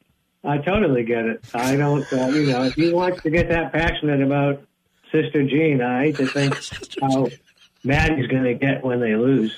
[0.44, 1.44] I totally get it.
[1.54, 4.62] I don't, uh, you know, if he wants to get that passionate about
[5.10, 6.54] Sister Jean, I hate to think
[7.00, 7.28] how
[7.82, 9.56] mad he's going to get when they lose.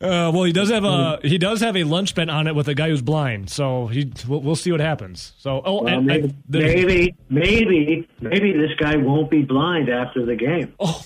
[0.00, 2.66] Uh, well, he does have a he does have a lunch bet on it with
[2.68, 5.34] a guy who's blind, so he we'll, we'll see what happens.
[5.36, 10.36] So, oh, Well, and, maybe, maybe, maybe, maybe this guy won't be blind after the
[10.36, 10.72] game.
[10.80, 11.04] oh,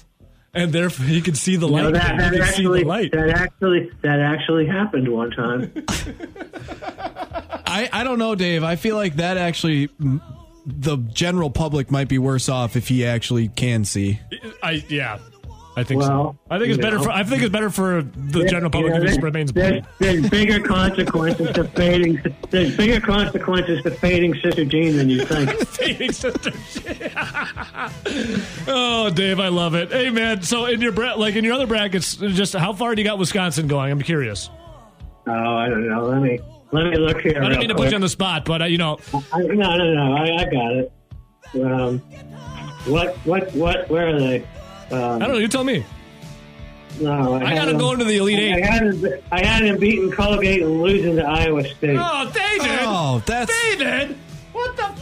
[0.54, 1.82] and therefore he can see the light.
[1.82, 3.10] know, that, that actually, the light.
[3.10, 5.72] that actually, that actually happened one time.
[7.74, 8.62] I I don't know, Dave.
[8.64, 9.88] I feel like that actually.
[10.66, 14.18] The general public might be worse off if he actually can see.
[14.62, 15.18] I yeah,
[15.76, 16.38] I think Well, so.
[16.50, 17.02] I think it's you better know.
[17.04, 19.52] for I think it's better for the general public You know, if he there- remains
[19.52, 19.86] there's, blind.
[19.98, 22.18] there's bigger consequences to fading.
[22.48, 25.50] There's bigger consequences to fading Sister Jean than you think.
[25.78, 26.50] Dating sister.
[26.50, 27.10] Jean.
[28.68, 29.90] oh, Dave, I love it.
[29.92, 30.40] Hey, man.
[30.42, 33.18] So in your bra- like in your other brackets, just how far do you got
[33.18, 33.90] Wisconsin going?
[33.92, 34.48] I'm curious.
[35.26, 36.02] Oh, I don't know.
[36.04, 36.38] Let me
[36.74, 37.36] let me look here.
[37.36, 38.98] I don't real mean to put you on the spot, but uh, you know,
[39.32, 40.14] I, no, no, no.
[40.16, 40.92] I, I got it.
[41.62, 41.98] Um,
[42.86, 43.88] what, what, what?
[43.88, 44.40] Where are they?
[44.90, 45.38] Um, I don't know.
[45.38, 45.84] You tell me.
[47.00, 48.64] No, I got had him them- going to the Elite I Eight.
[48.64, 51.96] had him, I had him beating Colgate and losing to Iowa State.
[52.00, 52.78] Oh, David.
[52.82, 54.16] Oh, that's David.
[54.52, 54.94] What the?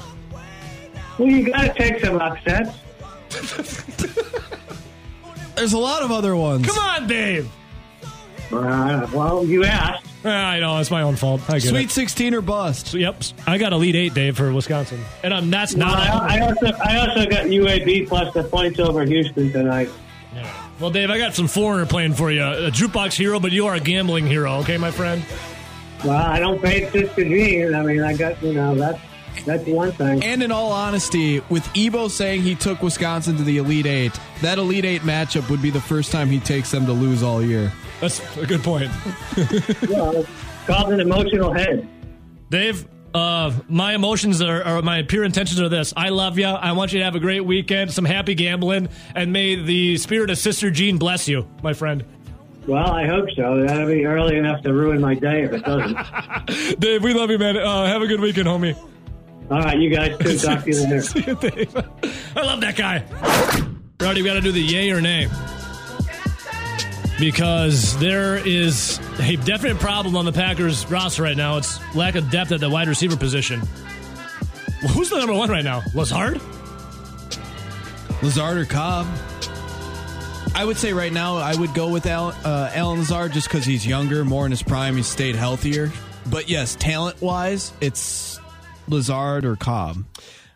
[1.19, 2.79] Well, you got to take some upsets.
[5.55, 6.67] there's a lot of other ones.
[6.67, 7.51] Come on, Dave.
[8.51, 10.07] Uh, well, you asked.
[10.25, 11.41] Ah, I know it's my own fault.
[11.49, 11.91] I get Sweet it.
[11.91, 12.95] 16 or bust.
[12.95, 15.99] Yep, I got a lead Eight, Dave, for Wisconsin, and um, that's Well, not.
[15.99, 19.89] I, I also I also got UAB plus the points over Houston tonight.
[20.81, 22.43] Well, Dave, I got some foreigner playing for you.
[22.43, 25.23] A jukebox hero, but you are a gambling hero, okay, my friend?
[26.05, 27.75] Well, I don't pay Sister Jean.
[27.75, 28.99] I mean, I got you know that's
[29.45, 30.23] that's one thing.
[30.23, 34.59] And in all honesty, with Ebo saying he took Wisconsin to the Elite Eight, that
[34.59, 37.73] Elite Eight matchup would be the first time he takes them to lose all year.
[38.01, 38.91] That's a good point.
[39.89, 40.29] Well, it's
[40.67, 41.89] called an emotional head.
[42.51, 45.93] Dave, uh, my emotions are, or my pure intentions are this.
[45.97, 46.47] I love you.
[46.47, 50.31] I want you to have a great weekend, some happy gambling, and may the spirit
[50.31, 52.05] of Sister Jean bless you, my friend.
[52.67, 53.65] Well, I hope so.
[53.67, 55.97] That'll be early enough to ruin my day if it doesn't.
[56.81, 57.57] Dave, we love you, man.
[57.57, 58.77] Uh, have a good weekend, homie.
[59.53, 60.39] All right, you guys too.
[60.39, 61.03] Talk to you later.
[61.03, 61.77] See you, Dave.
[62.35, 63.05] I love that guy.
[64.01, 65.29] Rowdy, we got to do the yay or nay.
[67.21, 71.59] Because there is a definite problem on the Packers roster right now.
[71.59, 73.61] It's lack of depth at the wide receiver position.
[74.89, 75.83] Who's the number one right now?
[75.93, 76.41] Lazard?
[78.23, 79.07] Lazard or Cobb?
[80.55, 83.67] I would say right now I would go with Allen, uh, Allen Lazard just because
[83.67, 84.97] he's younger, more in his prime.
[84.97, 85.93] He's stayed healthier.
[86.31, 88.41] But yes, talent wise, it's
[88.89, 90.05] Lazard or Cobb.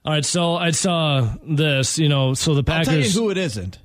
[0.05, 3.15] All right, so I saw uh, this, you know, so the I'll tell you Packers.
[3.15, 3.79] who it isn't.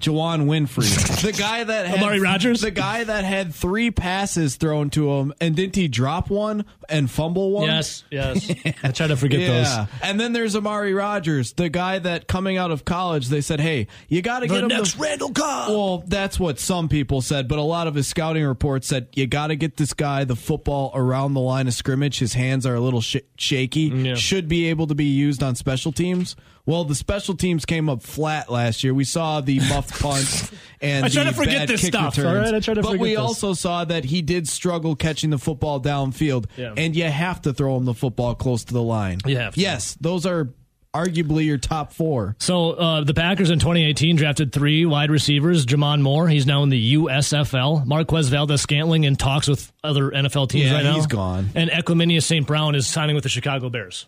[0.00, 2.60] Juwann Winfree, the guy that had, Amari Rodgers?
[2.60, 7.10] the guy that had three passes thrown to him, and didn't he drop one and
[7.10, 7.66] fumble one?
[7.66, 8.48] Yes, yes.
[8.84, 9.48] I try to forget Yeah,
[9.86, 9.88] those.
[10.02, 13.88] and then there's Amari Rodgers, the guy that coming out of college, they said, "Hey,
[14.08, 15.70] you got to get him next the Randall Cobb.
[15.70, 19.26] Well, that's what some people said, but a lot of his scouting reports said you
[19.26, 22.20] got to get this guy the football around the line of scrimmage.
[22.20, 23.90] His hands are a little sh- shaky.
[23.90, 24.14] Mm, yeah.
[24.14, 26.36] Should be able to be used on special teams.
[26.68, 28.92] Well, the special teams came up flat last year.
[28.92, 30.50] We saw the muffed punt
[30.82, 32.36] and I try the to forget bad this kick stuff, returns.
[32.36, 32.54] all right?
[32.54, 33.18] I try to but forget we this.
[33.18, 36.44] also saw that he did struggle catching the football downfield.
[36.58, 36.74] Yeah.
[36.76, 39.20] and you have to throw him the football close to the line.
[39.24, 39.60] You have to.
[39.62, 40.50] Yes, those are
[40.94, 42.36] arguably your top four.
[42.38, 45.64] So uh, the Packers in 2018 drafted three wide receivers.
[45.64, 47.86] J'Mon Moore, he's now in the USFL.
[47.86, 50.94] Marquez Valdes-Scantling in talks with other NFL teams Yeah, right now.
[50.96, 51.48] he's gone.
[51.54, 52.46] And Equanimeous St.
[52.46, 54.06] Brown is signing with the Chicago Bears.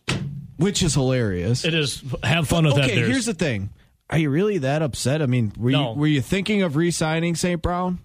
[0.61, 1.64] Which is hilarious.
[1.64, 2.85] It is have fun with that.
[2.85, 3.70] okay, here's the thing.
[4.11, 5.23] Are you really that upset?
[5.23, 5.92] I mean, were No.
[5.94, 7.61] you were you thinking of re-signing St.
[7.62, 7.99] Brown?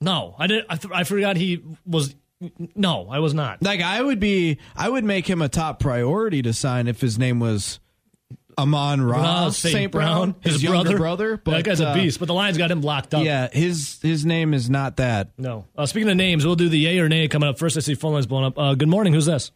[0.00, 0.66] no, I didn't.
[0.70, 2.14] I, th- I forgot he was.
[2.74, 3.62] No, I was not.
[3.62, 7.18] Like I would be, I would make him a top priority to sign if his
[7.18, 7.78] name was
[8.58, 9.92] Amon Ra Uh, St.
[9.92, 11.36] Brown, his, younger brother.
[11.36, 11.36] brother.
[11.44, 12.18] But that guy's a uh, beast.
[12.18, 13.24] But the Lions got him locked up.
[13.24, 15.32] Yeah, his his name is not that.
[15.36, 15.66] No.
[15.76, 17.58] Uh, speaking of names, we'll do the yay or nay coming up.
[17.58, 18.58] First, I see phone lines blowing up.
[18.58, 19.12] Uh, good morning.
[19.12, 19.50] Who's this?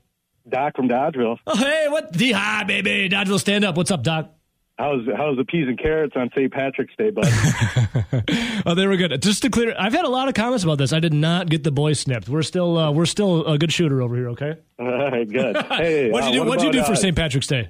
[0.49, 1.39] Doc from Dodgeville.
[1.47, 2.13] Oh, hey, what?
[2.13, 3.09] D hi, baby.
[3.09, 3.77] Dodgeville, stand up.
[3.77, 4.31] What's up, Doc?
[4.77, 6.53] How's how's the peas and carrots on St.
[6.53, 7.27] Patrick's Day, bud?
[8.67, 9.21] Oh, they were good.
[9.23, 10.93] Just to clear, I've had a lot of comments about this.
[10.95, 12.29] I did not get the boy snipped.
[12.31, 14.31] We're still, uh, we're still a good shooter over here.
[14.31, 14.55] Okay.
[14.79, 15.57] All right, good.
[15.69, 16.39] Hey, What'd uh, you do?
[16.41, 17.15] what What'd you do for uh, St.
[17.15, 17.69] Patrick's Day?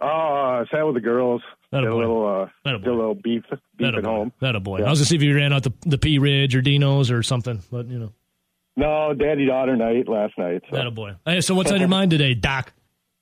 [0.00, 1.42] Oh, I sat with the girls.
[1.72, 1.96] Did a boy.
[1.98, 2.26] little,
[2.64, 4.10] uh, did a little beef, beef That a at boy.
[4.10, 4.32] home.
[4.40, 4.78] That a boy.
[4.78, 4.86] Yeah.
[4.86, 7.22] I was gonna see if you ran out the the P Ridge or Dino's or
[7.22, 8.12] something, but you know,
[8.76, 10.62] No, daddy daughter night last night.
[10.70, 10.76] So.
[10.76, 11.12] that a boy.
[11.24, 12.72] Hey, so what's on your mind today, Doc?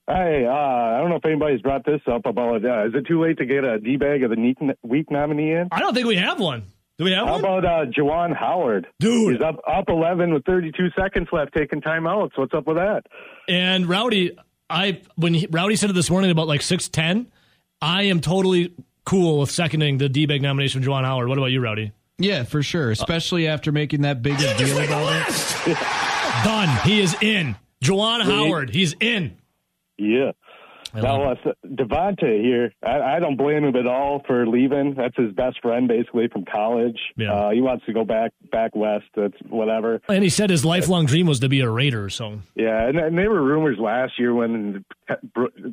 [0.07, 2.65] Hey, uh, I don't know if anybody's brought this up about.
[2.65, 5.53] Uh, is it too late to get a d bag of the neat- week nominee
[5.53, 5.69] in?
[5.71, 6.63] I don't think we have one.
[6.97, 7.41] Do we have How one?
[7.45, 8.87] about uh, Juwan Howard?
[8.99, 9.35] Dude.
[9.35, 12.31] he's up up eleven with thirty two seconds left, taking timeouts.
[12.37, 13.03] What's up with that?
[13.49, 14.37] And Rowdy,
[14.71, 17.27] I when he, Rowdy said it this morning about like six ten,
[17.83, 18.73] I am totally
[19.05, 21.29] cool with seconding the D bag nomination for Juwan Howard.
[21.29, 21.93] What about you, Rowdy?
[22.18, 22.90] Yeah, for sure.
[22.90, 25.78] Especially after making that big a deal about it.
[26.44, 26.68] Done.
[26.85, 27.57] He is in.
[27.83, 29.37] Juwan Howard, he's in.
[29.96, 30.33] Yeah.
[30.94, 31.35] Now, uh,
[31.66, 34.94] Davante here, I, I don't blame him at all for leaving.
[34.94, 36.98] That's his best friend, basically, from college.
[37.16, 37.33] Yeah.
[37.33, 39.05] Uh, he wants to go back back west.
[39.14, 40.01] That's whatever.
[40.09, 42.09] And he said his lifelong dream was to be a Raider.
[42.09, 44.85] So Yeah, and, and there were rumors last year when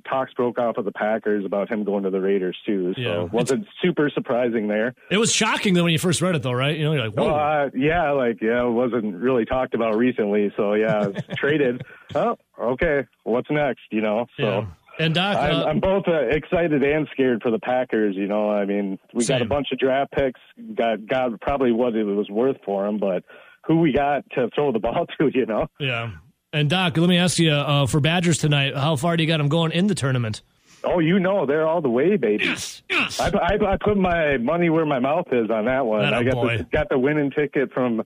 [0.08, 2.93] talks broke off of the Packers about him going to the Raiders too.
[2.95, 3.23] So Yeah.
[3.23, 4.95] wasn't super surprising there.
[5.10, 6.78] it was shocking though when you first read it, though, right?
[6.78, 7.30] You know, you're like, whoa.
[7.34, 10.51] Uh, yeah, like yeah, it wasn't really talked about recently.
[10.58, 11.82] So yeah, traded.
[12.13, 13.04] Oh, okay.
[13.23, 13.82] What's next?
[13.91, 14.28] You know.
[14.38, 14.43] So.
[14.43, 14.65] yeah.
[14.97, 18.15] And Doc, I'm, uh, I'm both uh, excited and scared for the Packers.
[18.15, 20.39] You know, I mean, we got a bunch of draft picks.
[20.73, 23.23] Got got probably what it was worth for them, but
[23.65, 25.29] who we got to throw the ball to?
[25.34, 26.12] You know, yeah.
[26.53, 29.38] And Doc, let me ask you uh, for Badgers tonight, how far do you got
[29.38, 30.41] them going in the tournament?
[30.86, 32.45] oh, you know, they're all the way, baby.
[32.45, 33.19] Yes, yes.
[33.19, 36.05] I, I, I put my money where my mouth is on that one.
[36.05, 36.58] Atta I got boy.
[36.60, 38.03] the, got the winning ticket from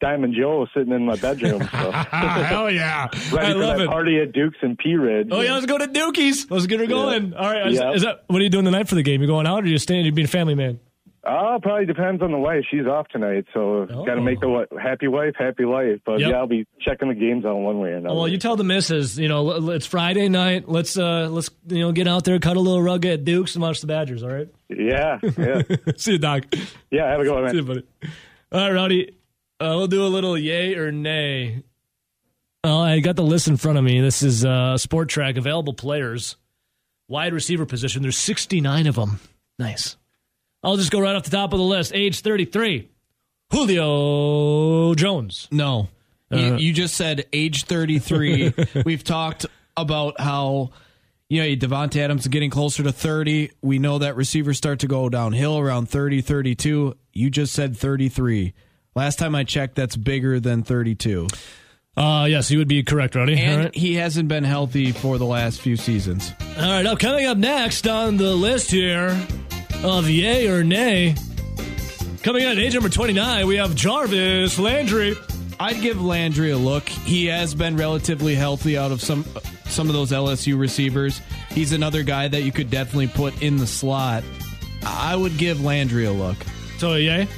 [0.00, 1.60] Diamond Joe sitting in my bedroom.
[1.62, 1.66] So.
[1.92, 3.06] Hell yeah.
[3.32, 3.88] Ready I for love it.
[3.88, 5.28] party at Dukes and P Ridge.
[5.30, 6.50] Oh yeah, let's go to Dookies.
[6.50, 7.32] Let's get her going.
[7.34, 7.68] All right.
[7.68, 7.92] Is, Yeah.
[7.92, 9.20] is that what are you doing tonight for the game?
[9.22, 10.04] You going out or you staying?
[10.04, 10.80] You being a family man?
[11.26, 12.64] Oh, probably depends on the wife.
[12.70, 14.04] She's off tonight, so Oh.
[14.04, 16.00] got to make the wa- happy wife happy life.
[16.04, 16.30] But Yep.
[16.30, 18.14] yeah, I'll be checking the games on one way or another.
[18.14, 20.68] Well, you tell the missus, you know, it's Friday night.
[20.68, 23.62] Let's uh let's you know get out there, cut a little rug at Dukes, and
[23.62, 24.22] watch the Badgers.
[24.22, 24.48] All right.
[24.68, 25.62] yeah, yeah,
[25.96, 26.44] See you, Doc.
[26.90, 27.10] yeah.
[27.10, 27.52] Have a good one, man.
[27.52, 27.82] See you, buddy.
[28.52, 29.16] All right, Rowdy.
[29.60, 31.62] Uh, we'll do a little yay or nay.
[32.64, 34.00] Oh, I got the list in front of me.
[34.00, 36.36] This is uh, Spotrac available players,
[37.08, 38.02] wide receiver position.
[38.02, 39.20] There's 69 of them.
[39.58, 39.96] Nice.
[40.62, 41.92] I'll just go right off the top of the list.
[41.94, 42.88] Age 33,
[43.52, 45.46] Julio Jones.
[45.50, 45.88] No.
[46.32, 48.54] Uh, you, you just said age 33.
[48.86, 49.44] We've talked
[49.76, 50.70] about how,
[51.28, 53.50] you know, Davante Adams is getting closer to 30.
[53.60, 56.96] We know that receivers start to go downhill around 30, 32.
[57.12, 58.54] You just said 33.
[58.94, 61.26] Last time I checked, that's bigger than 32.
[61.96, 63.34] Uh, yes, you would be correct, Rowdy.
[63.34, 63.74] All And right.
[63.74, 66.32] he hasn't been healthy for the last few seasons.
[66.58, 69.16] All right, now coming up next on the list here
[69.84, 71.14] of yay or nay.
[72.22, 75.14] Coming in at age number 29, we have Jarvis Landry.
[75.60, 76.88] I'd give Landry a look.
[76.88, 79.24] He has been relatively healthy out of some
[79.66, 81.20] some of those LSU receivers.
[81.50, 84.24] He's another guy that you could definitely put in the slot.
[84.84, 86.36] I would give Landry a look.
[86.78, 87.28] So, yay?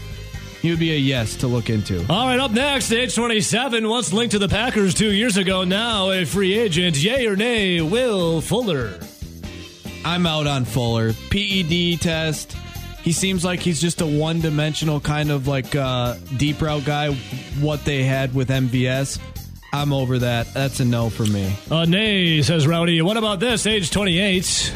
[0.67, 2.05] He would be a yes to look into.
[2.11, 6.11] All right, up next, age 27, once linked to the Packers two years ago, now
[6.11, 6.97] a free agent.
[6.97, 8.99] Yay or nay, Will Fuller.
[10.05, 11.13] I'm out on Fuller.
[11.31, 12.55] PED test.
[13.05, 17.13] He seems like he's just a one dimensional kind of like uh, deep route guy.
[17.61, 19.21] What they had with MVS.
[19.73, 20.53] I'm over that.
[20.53, 21.55] That's a no for me.
[21.71, 23.01] Uh, nay, says Rowdy.
[23.03, 24.75] What about this, age 28,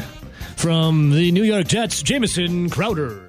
[0.55, 3.27] from the New York Jets, Jamison Crowder.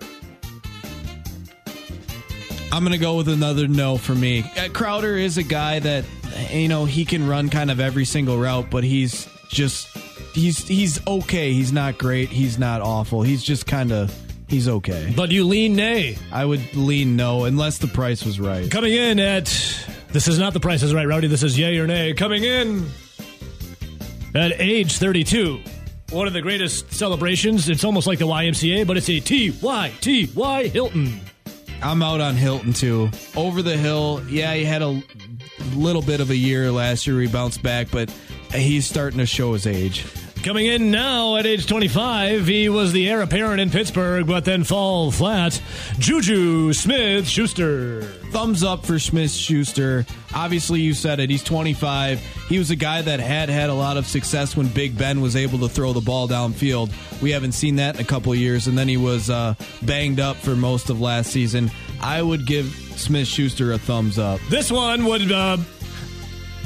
[2.73, 4.51] I'm going to go with another no for me.
[4.57, 6.07] Uh, Crowder is a guy that
[6.51, 9.95] you know he can run kind of every single route, but he's just
[10.35, 11.53] he's he's okay.
[11.53, 12.31] He's not great.
[12.31, 13.21] He's not awful.
[13.23, 14.15] He's just kind of
[14.49, 15.13] he's okay.
[15.15, 16.17] But you lean nay.
[16.33, 18.71] I would lean no unless the price was right.
[18.71, 19.45] Coming in at
[20.09, 21.27] this is not the price is right, Rowdy.
[21.27, 22.15] This is yay or nay.
[22.15, 22.89] Coming in
[24.35, 25.61] At age 32,
[26.11, 27.69] one of the greatest celebrations.
[27.69, 31.21] It's almost like the YMCA, but it's a T-Y-T-Y Hilton.
[31.83, 33.11] I'm out on Hilton too.
[33.37, 35.03] Over the hill, yeah, he had a
[35.75, 37.21] little bit of a year last year.
[37.21, 38.15] He bounced back, but
[38.55, 40.07] he's starting to show his age.
[40.43, 44.65] Coming in now at age 25, he was the heir apparent in Pittsburgh, but then
[44.65, 45.63] fall flat.
[46.01, 48.03] Juju Smith Schuster.
[48.33, 50.05] Thumbs up for Smith Schuster.
[50.35, 51.31] Obviously, you said it.
[51.31, 52.19] He's 25.
[52.49, 55.37] He was a guy that had had a lot of success when Big Ben was
[55.37, 56.91] able to throw the ball downfield.
[57.23, 60.19] We haven't seen that in a couple of years, and then he was uh, banged
[60.19, 61.71] up for most of last season.
[62.01, 62.67] I would give
[62.97, 64.41] Smith Schuster a thumbs up.
[64.51, 65.59] This one would uh,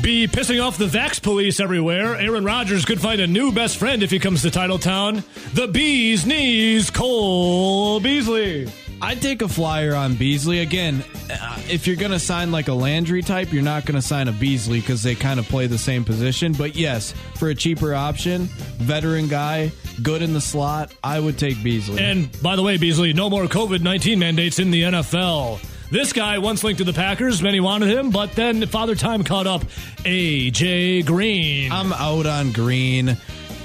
[0.07, 2.15] be pissing off the Vax police everywhere.
[2.15, 5.25] Aaron Rodgers could find a new best friend if he comes to Titletown.
[5.53, 8.71] The Bee's Knees, Cole Beasley.
[9.03, 10.61] I'd take a flyer on Beasley.
[10.61, 14.01] Again, uh, if you're going to sign like a Landry type, you're not going to
[14.01, 16.53] sign a Beasley because they kind of play the same position.
[16.53, 18.43] But yes, for a cheaper option,
[18.79, 19.73] veteran guy,
[20.05, 22.01] good in the slot, I would take Beasley.
[22.01, 25.59] And by the way, Beasley, no more COVID 19 mandates in the NFL.
[25.91, 27.41] This guy once linked to the Packers.
[27.41, 29.63] Many wanted him, but then Father Time caught up.
[30.05, 31.71] AJ Green.
[31.71, 33.17] I'm out on Green.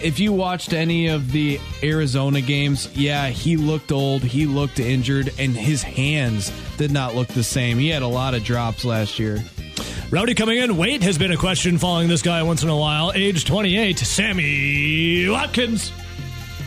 [0.04, 5.32] If you watched any of the Arizona games, yeah, he looked old, he looked injured,
[5.40, 7.78] and his hands did not look the same.
[7.78, 9.44] He had a lot of drops last year.
[10.12, 10.78] Rowdy coming in.
[10.78, 13.12] Weight has been a question following this guy once in a while.
[13.16, 15.92] Age 28, Sammy Watkins.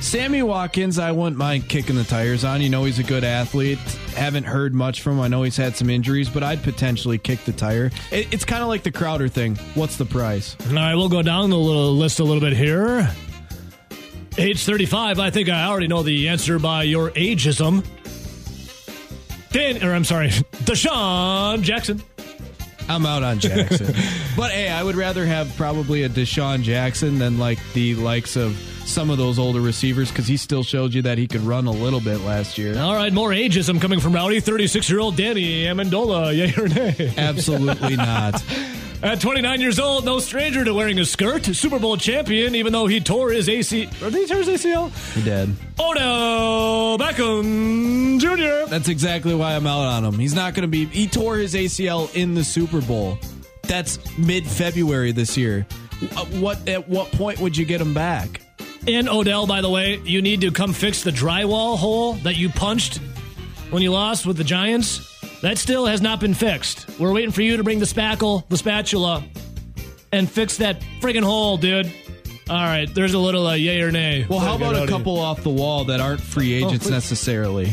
[0.04, 2.60] Sammy Watkins, I wouldn't mind kicking the tires on.
[2.60, 3.78] You know, he's a good athlete.
[4.14, 5.20] Haven't heard much from him.
[5.22, 7.90] I know he's had some injuries, but I'd potentially kick the tire.
[8.12, 9.56] It, it's kind of like the Crowder thing.
[9.74, 10.56] What's the price?
[10.68, 13.10] All right, we'll go down the little list a little bit here.
[14.36, 17.82] Age 35, I think I already know the answer by your ageism.
[19.52, 20.28] Dan, or I'm sorry,
[20.64, 22.02] DeSean Jackson.
[22.90, 23.86] I'm out on Jackson.
[24.36, 28.54] but hey, I would rather have probably a DeSean Jackson than like the likes of
[28.86, 31.70] some of those older receivers because he still showed you that he could run a
[31.70, 32.78] little bit last year.
[32.78, 34.40] All right, more ageism coming from Rowdy.
[34.40, 36.34] 36 year old Danny Amendola.
[36.36, 37.14] Yay or nay?
[37.16, 38.42] Absolutely not.
[39.02, 41.44] At 29 years old, no stranger to wearing a skirt.
[41.44, 43.84] Super Bowl champion, even though he tore his AC.
[44.00, 44.90] Or did he tear his ACL?
[45.14, 45.54] He did.
[45.78, 48.70] Odell Beckham Jr.
[48.70, 50.18] That's exactly why I'm out on him.
[50.18, 50.86] He's not going to be.
[50.86, 53.18] He tore his ACL in the Super Bowl.
[53.64, 55.66] That's mid February this year.
[56.16, 58.40] Uh, What at what point would you get him back?
[58.86, 62.50] And Odell, by the way, you need to come fix the drywall hole that you
[62.50, 62.98] punched
[63.70, 65.10] when you lost with the Giants.
[65.40, 66.86] That still has not been fixed.
[66.98, 69.24] We're waiting for you to bring the spackle, the spatula,
[70.12, 71.92] and fix that friggin' hole, dude.
[72.48, 74.26] All right, there's a little uh, yay or nay.
[74.28, 76.90] Well, how about a couple off the wall that aren't free agents please.
[76.90, 77.72] necessarily?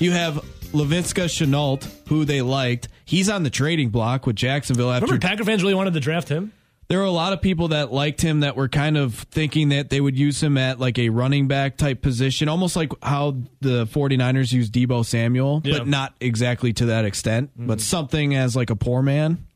[0.00, 2.88] You have Laviska Shenault, who they liked.
[3.04, 6.28] He's on the trading block with Jacksonville after Remember, Packer fans really wanted to draft
[6.28, 6.52] him.
[6.88, 9.90] There were a lot of people that liked him that were kind of thinking that
[9.90, 13.86] they would use him at like a running back type position, almost like how the
[13.86, 15.78] 49ers use Deebo Samuel, Yeah.
[15.78, 17.82] but not exactly to that extent, but mm-hmm.
[17.82, 19.46] something as like a poor man.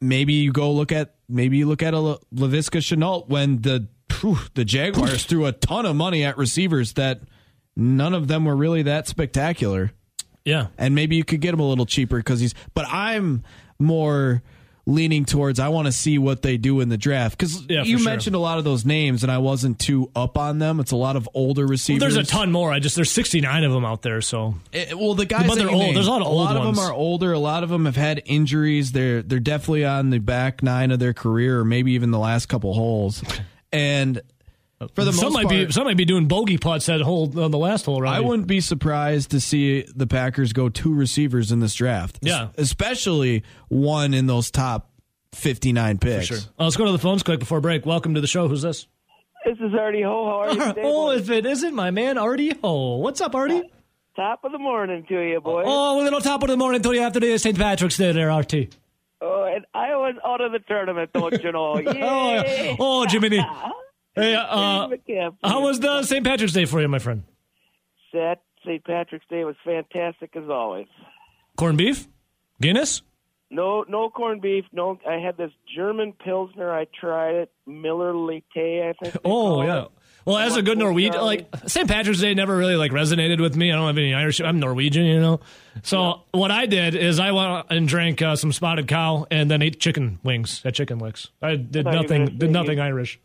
[0.00, 3.88] Maybe you go look at maybe you look at a Le- Laviska Shenault when the
[4.08, 7.22] phew, the Jaguars threw a ton of money at receivers that
[7.74, 9.90] none of them were really that spectacular
[10.44, 10.68] Yeah.
[10.78, 12.54] and maybe you could get him a little cheaper because he's.
[12.74, 13.42] But I'm
[13.80, 14.42] more
[14.88, 17.98] leaning towards I want to see what they do in the draft because Yeah, you
[17.98, 18.04] sure.
[18.04, 20.78] mentioned a lot of those names and I wasn't too up on them.
[20.78, 22.00] It's a lot of older receivers.
[22.00, 22.72] There's a ton more.
[22.72, 24.20] I just there's 69 of them out there.
[24.20, 25.78] So Eh, well, the guys But they're old.
[25.80, 26.78] named, There's a lot of old lot of ones.
[26.78, 27.32] them are older.
[27.32, 28.92] A lot of them have had injuries.
[28.92, 32.46] They're they're definitely on the back nine of their career, or maybe even the last
[32.46, 33.24] couple holes.
[33.72, 34.20] And
[34.78, 37.32] for the some most might part, be some might be doing bogey putts that hole
[37.40, 38.00] on the last hole.
[38.00, 38.16] Right?
[38.16, 42.18] I wouldn't be surprised to see the Packers go two receivers in this draft.
[42.22, 42.48] Yeah.
[42.58, 44.90] Especially one in those top
[45.32, 46.26] 59 picks.
[46.26, 46.38] Sure.
[46.58, 47.86] Uh, let's go to the phones quick before break.
[47.86, 48.48] Welcome to the show.
[48.48, 48.86] Who's this?
[49.44, 50.24] This is Artie Ho.
[50.26, 50.82] How are you today?
[50.84, 51.20] oh, boys?
[51.22, 52.96] if it isn't my man Artie Ho.
[52.96, 53.62] What's up, Artie?
[54.14, 55.64] Top of the morning to you, boys.
[55.68, 57.56] Oh, a little top of the morning to you after the St.
[57.56, 58.70] Patrick's Day there, Artie.
[59.20, 61.74] Oh, and I was out of the tournament, don't you know?
[61.86, 63.44] Oh, oh, Jiminy.
[64.16, 64.88] Hey, uh,
[65.44, 66.24] how was the St.
[66.24, 67.24] Patrick's Day for you, my friend?
[68.14, 68.82] That St.
[68.82, 70.86] Patrick's Day was fantastic as always.
[71.58, 72.08] Corned beef?
[72.58, 73.02] Guinness?
[73.50, 74.64] No, no corned beef.
[74.72, 76.72] No, I had this German pilsner.
[76.72, 78.42] I tried it, Miller Lite.
[78.56, 79.16] I think.
[79.22, 79.82] Oh, yeah.
[79.82, 79.88] it.
[80.24, 81.86] Well, as a good Norwegian, like St.
[81.86, 83.70] Patrick's Day never really like resonated with me.
[83.70, 84.40] I don't have any Irish.
[84.40, 85.40] I'm Norwegian, you know.
[85.84, 89.62] So what I did is I went and drank uh, some spotted cow and then
[89.62, 91.28] ate chicken wings at Chicken Licks.
[91.40, 92.38] I did were nothing.
[92.38, 93.20] Did nothing Irish.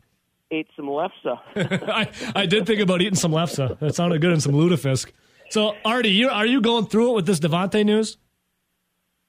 [0.51, 1.39] Ate some lefse.
[1.55, 3.79] I, I did think about eating some lefse.
[3.79, 5.11] That sounded good and some lutefisk.
[5.49, 8.17] So Artie, you are you going through it with this Davante news?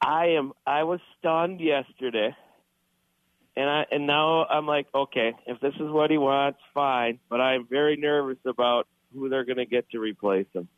[0.01, 0.53] I am.
[0.66, 2.35] I was stunned yesterday.
[3.57, 7.18] and I and now I'm like, okay, if this is what he wants, fine.
[7.29, 10.68] But I'm very nervous about who they're going to get to replace him.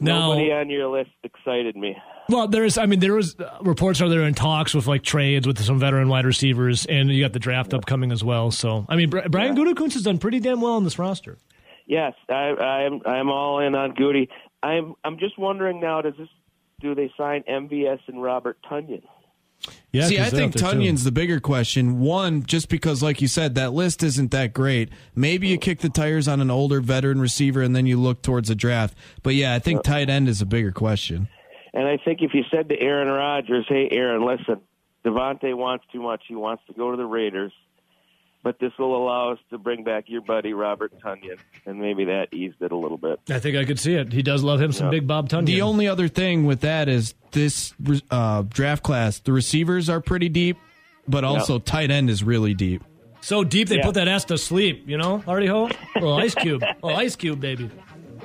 [0.00, 1.96] Now, Nobody on your list excited me.
[2.28, 5.46] Well, there's, I mean, there was uh, reports are there in talks with like trades
[5.46, 8.50] with some veteran wide receivers, and you got the draft upcoming as well.
[8.50, 11.38] So, I mean, Bri- Brian Gutekunst has done pretty damn well on this roster.
[11.86, 14.30] Yes, I, I'm I'm all in on Goody.
[14.62, 16.28] I'm I'm just wondering now, does this
[16.80, 19.02] do they sign MVS and Robert Tonyan?
[19.92, 20.76] Yeah, See, I think out there, too.
[20.76, 22.00] Tonyan's the bigger question.
[22.00, 24.90] One, just because, like you said, that list isn't that great.
[25.14, 28.48] Maybe you kick the tires on an older veteran receiver and then you look towards
[28.48, 28.94] the draft.
[29.22, 31.28] But yeah, I think tight end is a bigger question.
[31.74, 34.60] And I think if you said to Aaron Rodgers, "Hey, Aaron, listen,
[35.04, 36.22] Davante wants too much.
[36.28, 37.52] He wants to go to the Raiders,
[38.42, 42.28] but this will allow us to bring back your buddy Robert Tonyan, and maybe that
[42.32, 44.12] eased it a little bit." I think I could see it.
[44.12, 44.90] He does love him some Yeah.
[45.00, 45.46] big Bob Tonyan.
[45.46, 47.74] The only other thing with that is this
[48.10, 50.56] uh, draft class, the receivers are pretty deep,
[51.08, 52.82] but also tight end is really deep.
[53.20, 53.82] so deep they Yeah.
[53.86, 54.84] put that ass to sleep.
[54.86, 57.70] You know, Hardy Ho, Oh, ice cube, oh ice cube, baby.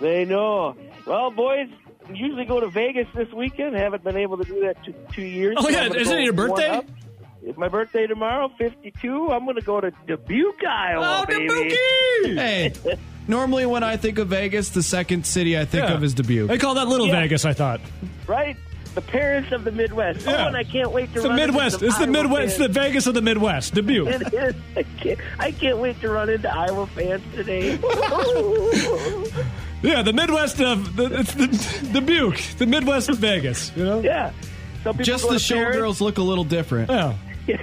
[0.02, 0.76] They know.
[1.08, 1.70] Well, boys,
[2.16, 3.76] usually go to Vegas this weekend.
[3.76, 5.56] Haven't been able to do that two, two years.
[5.60, 6.82] Oh, so yeah, I'm isn't it your birthday?
[7.42, 9.30] It's my birthday tomorrow, 52.
[9.32, 11.48] I'm going to go to Dubuque, Iowa, Oh, baby.
[11.48, 11.78] Dubuque!
[12.38, 12.74] Hey,
[13.30, 15.94] normally when I think of Vegas, the second city I think Yeah.
[15.94, 16.50] of is Dubuque.
[16.50, 17.22] They call that Little Yeah.
[17.22, 17.46] Vegas.
[17.46, 17.80] I thought
[18.28, 18.58] Right?
[18.96, 20.26] The Paris of the Midwest.
[20.26, 20.44] Yeah.
[20.46, 21.80] Oh, and I can't wait to it's the run into Midwest.
[21.80, 22.44] some It's the Iowa Midwest.
[22.48, 22.68] It's the.
[22.68, 23.74] Vegas of the Midwest.
[23.76, 24.08] Dubuque.
[24.08, 24.56] It is.
[24.76, 27.78] I can't, I can't wait to run into Iowa fans today.
[29.82, 33.72] Yeah, the Midwest of the, it's the Dubuque, the Midwest of Vegas.
[33.76, 34.00] You know.
[34.02, 34.32] yeah.
[34.84, 36.90] Some people Just the showgirls look a little different.
[36.90, 37.16] Yeah.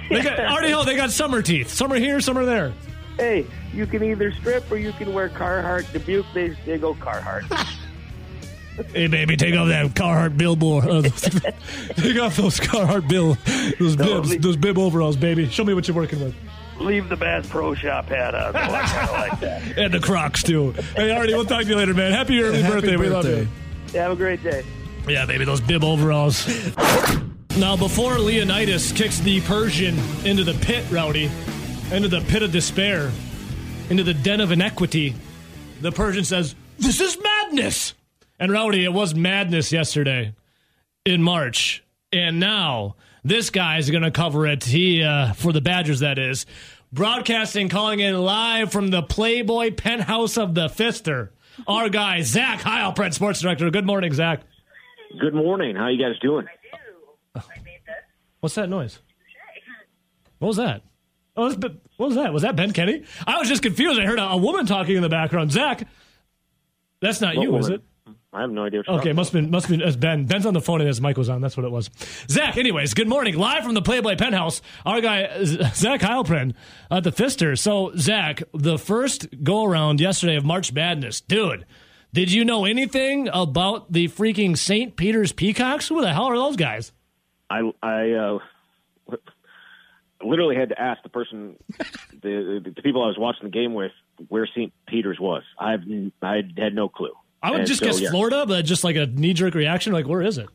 [0.09, 0.83] They got Hardy Ho.
[0.83, 1.69] They got summer teeth.
[1.69, 2.73] Some are here, some are there.
[3.17, 5.91] Hey, you can either strip or you can wear Carhartt.
[5.93, 7.45] Dubuque, they, they go Carhartt.
[8.93, 10.85] Hey, baby, take off that Carhartt billboard.
[10.87, 11.01] Uh,
[11.95, 13.35] take off those Carhartt bill,
[13.79, 15.49] those bibs, leave- those bib overalls, baby.
[15.49, 16.35] Show me what you're working with.
[16.79, 18.53] Leave the Bass Pro Shop hat on.
[18.53, 18.59] though.
[18.59, 19.77] I kind of like that.
[19.77, 20.71] And the Crocs too.
[20.95, 22.11] Hey, Artie, we'll talk to you later, man.
[22.11, 22.95] Happy early Happy birthday.
[22.97, 23.47] We love birthday.
[23.93, 23.99] you.
[23.99, 24.63] Have a great day.
[25.07, 26.45] Yeah, baby, those bib overalls.
[27.57, 31.31] now, before Leonidas kicks the Persian into the pit, Rowdy,
[31.91, 33.11] into the pit of despair,
[33.89, 35.15] into the den of inequity,
[35.81, 37.93] the Persian says, This is madness!
[38.39, 40.35] And Rowdy, it was madness yesterday
[41.05, 41.83] in March.
[42.11, 42.95] And now,
[43.27, 44.63] this guy's going to cover it.
[44.63, 46.45] He, uh, for the Badgers, that is.
[46.91, 51.33] Broadcasting, calling in live from the Playboy penthouse of the Pfister.
[51.67, 53.69] Our guy, Zach Heilprin, sports director.
[53.69, 54.41] Good morning, Zach.
[55.19, 55.75] Good morning.
[55.75, 56.45] How you guys doing?
[58.39, 58.99] What's that noise?
[60.39, 60.83] What was that?
[61.35, 61.51] Oh,
[61.97, 62.31] what was that?
[62.33, 63.03] Was that Ben Kenny?
[63.25, 63.99] I was just confused.
[63.99, 65.51] I heard a, a woman talking in the background.
[65.51, 65.87] Zach,
[67.01, 67.83] that's not What you, is it?
[68.33, 68.83] I have no idea.
[68.87, 70.25] Okay, must been must been as Ben.
[70.25, 71.39] Ben's on the phone and his mic was on.
[71.41, 71.89] That's what it was.
[72.29, 73.37] Zach, anyways, good morning.
[73.37, 76.53] Live from the Playboy Penthouse, our guy Zach Heilprin
[76.91, 77.55] at the Pfister.
[77.55, 81.65] So, Zach, the first go around yesterday of March Madness, dude.
[82.13, 84.95] Did you know anything about the freaking St.
[84.95, 85.87] Peter's Peacocks?
[85.87, 86.91] Who the hell are those guys?
[87.49, 88.39] I I uh,
[90.21, 91.55] literally had to ask the person,
[92.21, 93.91] the the people I was watching the game with,
[94.27, 94.73] where St.
[94.85, 95.43] Peter's was.
[95.57, 95.81] I've
[96.21, 97.13] I had no clue.
[97.41, 99.93] I would And just so, guess yeah, Florida, but just like a knee jerk reaction.
[99.93, 100.47] Like, where is it?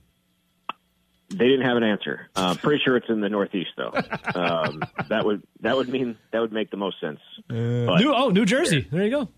[1.30, 2.28] They didn't have an answer.
[2.36, 3.92] Uh, pretty sure it's in the Northeast, though.
[4.34, 7.20] Um, that would that would mean that would make the most sense.
[7.48, 7.54] but
[7.98, 8.86] New, oh, New Jersey.
[8.90, 9.28] There you go.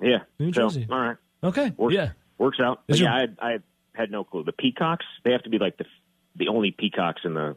[0.00, 0.86] yeah, New so, Jersey.
[0.90, 1.72] all right, Okay.
[1.76, 2.10] works, Yeah.
[2.38, 2.82] works out.
[2.88, 3.58] Your- yeah, I had, I
[3.94, 4.44] had no clue.
[4.44, 5.86] The Peacocks, they have to be like the
[6.36, 7.56] the only Peacocks in the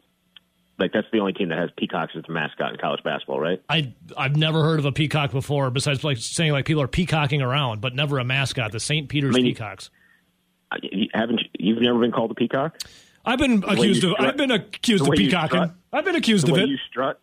[0.80, 3.62] like that's the only team that has Peacocks as a mascot in college basketball, right?
[3.68, 5.70] I I've never heard of a peacock before.
[5.70, 8.72] Besides, like saying like people are peacocking around, but never a mascot.
[8.72, 9.08] The St.
[9.08, 9.90] Peter's I mean, Peacocks.
[10.82, 12.78] You haven't you've never been called a peacock?
[13.24, 14.12] I've been accused of.
[14.12, 15.72] strut- I've been accused of peacocking.
[15.92, 16.68] I've been accused The of it.
[16.68, 17.20] you strut,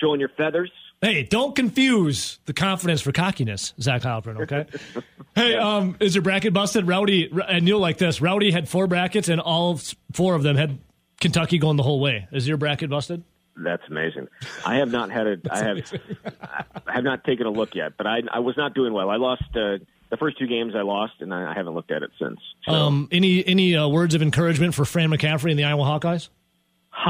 [0.00, 0.70] showing your feathers.
[1.02, 4.40] Hey, don't confuse the confidence for cockiness, Zach Heilprin.
[4.40, 4.64] Okay.
[5.34, 6.86] hey, um, is your bracket busted?
[6.88, 8.22] Rowdy, and you'll like this.
[8.22, 9.78] Rowdy had four brackets, and all
[10.14, 10.78] four of them had
[11.20, 12.28] Kentucky going the whole way.
[12.32, 13.22] Is your bracket busted?
[13.56, 14.28] That's amazing.
[14.66, 15.36] I have not had a.
[15.50, 15.92] I have.
[16.86, 19.08] I have not taken a look yet, but I I was not doing well.
[19.08, 19.78] I lost uh,
[20.10, 20.74] the first two games.
[20.76, 22.38] I lost, and I, I haven't looked at it since.
[22.66, 26.28] So, Um, any any uh, words of encouragement for Fran McCaffery and the Iowa Hawkeyes?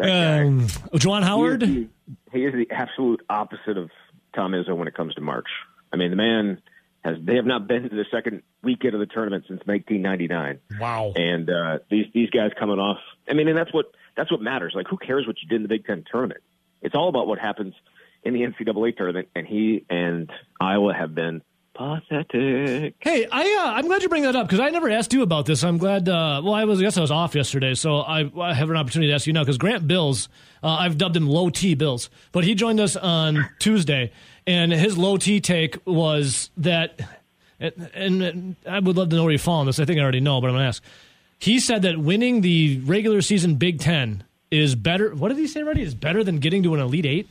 [0.00, 1.62] um, Juwan Howard.
[1.62, 1.88] He is,
[2.32, 3.90] the, he is the absolute opposite of
[4.34, 5.48] Tom Izzo when it comes to March.
[5.92, 6.62] I mean, the man
[7.04, 7.16] has.
[7.22, 10.60] They have not been to the second weekend of the tournament since 1999.
[10.80, 11.12] Wow.
[11.16, 12.98] and uh, these these guys coming off.
[13.28, 13.86] I mean, and that's what
[14.16, 14.72] that's what matters.
[14.74, 16.40] Like, who cares what you did in the Big Ten tournament?
[16.82, 17.74] It's all about what happens
[18.22, 19.28] in the NCAA tournament.
[19.34, 20.30] And he and
[20.60, 21.42] Iowa have been
[21.72, 22.96] Pathetic.
[23.00, 25.46] Hey, I uh, I'm glad you bring that up because I never asked you about
[25.46, 25.64] this.
[25.64, 26.08] I'm glad.
[26.08, 28.76] Uh, well, I was I guess I was off yesterday, so I, I have an
[28.76, 30.28] opportunity to ask you now because Grant Bills,
[30.62, 34.12] uh, I've dubbed him Low T Bills, but he joined us on Tuesday,
[34.50, 37.00] and his low T take was that,
[37.60, 39.78] and, and I would love to know where you fall on this.
[39.78, 40.82] I think I already know, but I'm gonna ask.
[41.38, 45.14] He said that winning the regular season Big Ten is better.
[45.14, 45.62] What did he say?
[45.62, 47.28] Already is better than getting to an Elite Eight.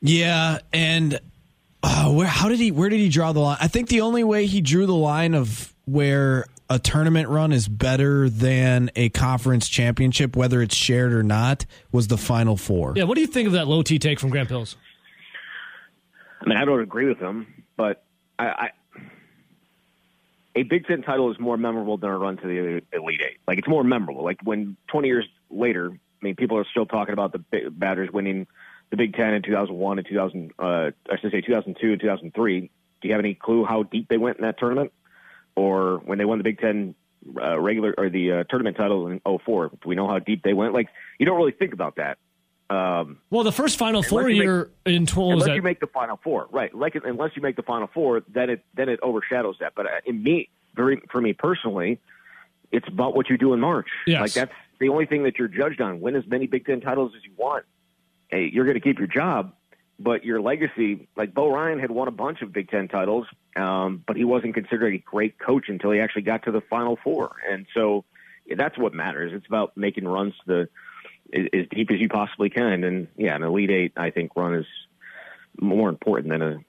[0.00, 1.20] Yeah, and
[1.82, 3.58] uh, where how did he where did he draw the line?
[3.60, 7.68] I think the only way he drew the line of where a tournament run is
[7.68, 12.94] better than a conference championship, whether it's shared or not, was the final four.
[12.96, 14.76] Yeah, what do you think of that low T take from Grant Bills?
[16.44, 18.04] I mean, I don't agree with him, but
[18.38, 18.70] I, I
[20.56, 23.38] a Big Ten title is more memorable than a run to the Elite Eight.
[23.46, 24.24] Like it's more memorable.
[24.24, 28.10] Like when 20 years later, I mean, people are still talking about the Ba- Badgers
[28.12, 28.46] winning
[28.90, 30.52] the Big Ten in 2001 and 2000.
[30.58, 32.60] Uh, I should say 2002 and 2003.
[32.60, 32.68] Do
[33.08, 34.92] you have any clue how deep they went in that tournament,
[35.56, 36.94] or when they won the Big Ten
[37.40, 39.68] uh, regular or the uh, tournament title in 04?
[39.68, 40.72] Do we know how deep they went?
[40.74, 40.88] Like
[41.18, 42.18] you don't really think about that.
[42.70, 45.80] Um, Well, the first Final Four make- year in 12 was unless that you make
[45.80, 46.74] the final four, right?
[46.74, 49.74] Like unless you make the final four, then it then it overshadows that.
[49.74, 51.98] But uh, in me, very for me personally,
[52.72, 53.88] it's about what you do in March.
[54.06, 54.20] Yes.
[54.20, 56.00] Like that's the only thing that you're judged on.
[56.00, 57.64] Win as many Big Ten titles as you want.
[58.28, 59.52] Hey, you're going to keep your job,
[59.98, 61.06] but your legacy.
[61.16, 64.54] Like Bo Ryan had won a bunch of Big Ten titles, um, but he wasn't
[64.54, 68.04] considered a great coach until he actually got to the final four, and so
[68.56, 69.32] that's what matters.
[69.34, 70.68] It's about making runs to the
[71.34, 72.84] as, deep as you possibly can.
[72.84, 74.66] And yeah, an Elite Eight, I think, run is
[75.60, 76.64] more important than a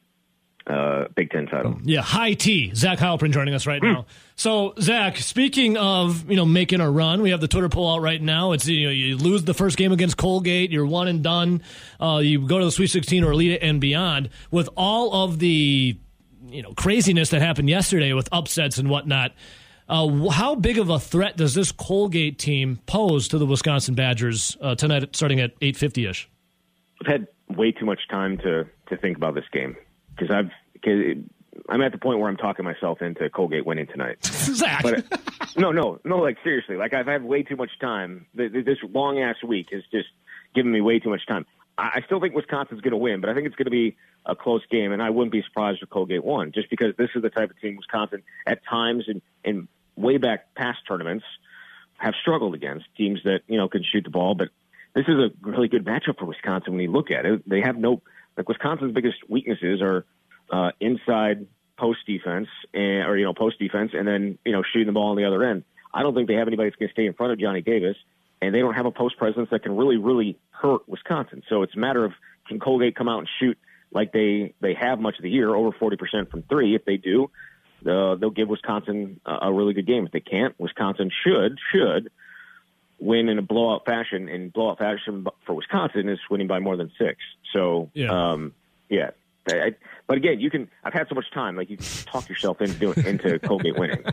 [0.67, 1.79] uh, Big Ten title.
[1.83, 2.73] Yeah, high T.
[2.73, 4.05] Zach Heilprin joining us right now.
[4.35, 8.01] So, Zach, speaking of you know making a run, we have the Twitter poll out
[8.01, 8.51] right now.
[8.53, 11.61] It's you know you lose the first game against Colgate, you're one and done.
[11.99, 14.29] Uh, you go to the Sweet 16 or Elite Eight and beyond.
[14.49, 15.97] With all of the
[16.47, 19.33] you know craziness that happened yesterday with upsets and whatnot,
[19.87, 24.57] uh, how big of a threat does this Colgate team pose to the Wisconsin Badgers
[24.61, 26.29] uh, tonight, starting at 8:50 ish?
[27.01, 29.75] I've had way too much time to to think about this game
[30.15, 30.49] because I've
[30.83, 30.99] cause
[31.69, 34.23] I'm at the point where I'm talking myself into Colgate winning tonight.
[34.25, 35.05] Zach, But
[35.57, 36.17] no, no, no.
[36.17, 38.25] Like seriously, like I've had way too much time.
[38.35, 40.09] Th- th- This long ass week has just
[40.53, 41.45] given me way too much time.
[41.77, 44.35] I still think Wisconsin's going to win, but I think it's going to be a
[44.35, 47.29] close game, and I wouldn't be surprised if Colgate won, just because this is the
[47.29, 51.25] type of team Wisconsin at times in, in way back past tournaments
[51.97, 54.35] have struggled against teams that you know can shoot the ball.
[54.35, 54.49] But
[54.93, 57.47] this is a really good matchup for Wisconsin when you look at it.
[57.47, 58.01] They have no
[58.37, 60.05] like Wisconsin's biggest weaknesses are
[60.51, 61.47] uh, inside
[61.77, 65.11] post defense and or you know post defense, and then you know shooting the ball
[65.11, 65.63] on the other end.
[65.93, 67.95] I don't think they have anybody that's going to stay in front of Johnny Davis,
[68.45, 71.43] and they don't have a post presence that can really really hurt Wisconsin.
[71.49, 72.13] So it's a matter of
[72.47, 73.57] can Colgate come out and shoot
[73.91, 76.75] like they they have much of the year, over forty percent from three.
[76.75, 77.29] If they do,
[77.85, 80.05] uh, they'll give Wisconsin a, a really good game.
[80.05, 82.11] If they can't, Wisconsin should should
[82.99, 84.29] win in a blowout fashion.
[84.29, 87.17] And blowout fashion for Wisconsin is winning by more than six.
[87.53, 88.31] So Yeah.
[88.31, 88.53] um,
[88.89, 89.11] yeah.
[89.51, 89.71] I, I,
[90.07, 90.69] but again, you can.
[90.83, 91.55] I've had so much time.
[91.55, 94.03] Like you can talk yourself into doing, into Colgate winning.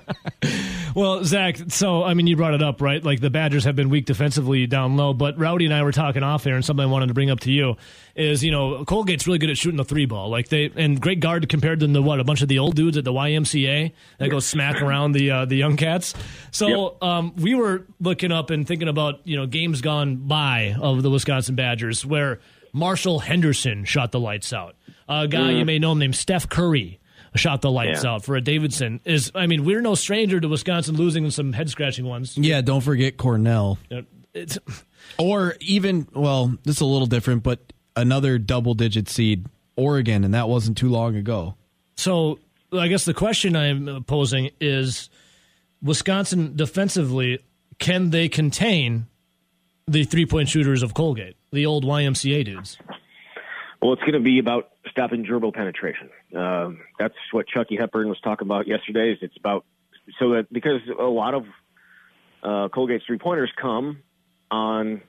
[0.95, 3.03] Well, Zach, so I mean, you brought it up, right?
[3.03, 6.23] Like the Badgers have been weak defensively down low, but Rowdy and I were talking
[6.23, 7.77] off air, and something I wanted to bring up to you
[8.15, 10.29] is, you know, Colgate's really good at shooting the three ball.
[10.29, 12.97] Like they and great guard compared them to what a bunch of the old dudes
[12.97, 16.15] at the YMCA that go smack around the uh, the young cats.
[16.51, 21.03] So um, we were looking up and thinking about you know games gone by of
[21.03, 22.41] the Wisconsin Badgers where
[22.73, 24.77] Marshall Henderson shot the lights out.
[25.09, 25.67] A guy you mm.
[25.67, 27.01] may know named Steph Curry
[27.35, 28.13] shot the lights Yeah.
[28.13, 29.01] out for a Davidson.
[29.05, 32.37] Is I mean we're no stranger to Wisconsin losing some head scratching ones.
[32.37, 33.79] Yeah, don't forget Cornell.
[34.35, 34.59] It's
[35.19, 39.47] Or even, well, this is a little different, but another double digit seed,
[39.77, 41.55] Oregon, and that wasn't too long ago.
[41.97, 42.39] so.
[42.75, 45.11] I guess the question I'm posing is:
[45.83, 47.41] Wisconsin defensively,
[47.79, 49.09] can they contain
[49.87, 52.79] the three point shooters of Colgate, the old YMCA dudes?
[53.81, 56.11] Well, it's going to be about stopping dribble penetration.
[56.37, 59.13] Um, that's what Chucky Hepburn was talking about yesterday.
[59.13, 59.65] Is it's about
[60.19, 61.45] so that because a lot of
[62.43, 63.99] uh, Colgate's three pointers come
[64.51, 65.03] on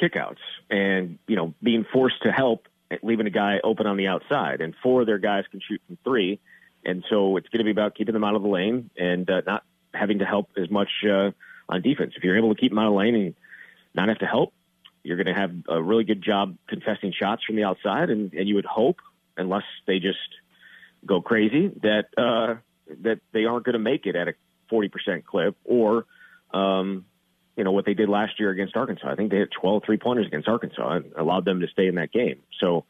[0.00, 0.36] kickouts
[0.68, 2.66] and you know being forced to help
[3.02, 5.98] leaving a guy open on the outside, and four of their guys can shoot from
[6.04, 6.40] three,
[6.84, 9.42] and so it's going to be about keeping them out of the lane and uh,
[9.46, 11.30] not having to help as much uh,
[11.68, 12.14] on defense.
[12.16, 13.34] If you're able to keep them out of the lane and
[13.94, 14.52] not have to help,
[15.06, 18.48] you're going to have a really good job contesting shots from the outside, and, and
[18.48, 18.98] you would hope,
[19.36, 20.18] unless they just
[21.04, 22.56] go crazy, that uh,
[23.02, 24.34] that they aren't going to make it at a
[24.72, 26.06] 40% clip, or
[26.52, 27.04] um,
[27.56, 29.08] you know what they did last year against Arkansas.
[29.08, 31.94] I think they hit 12 three pointers against Arkansas and allowed them to stay in
[31.96, 32.40] that game.
[32.60, 32.84] So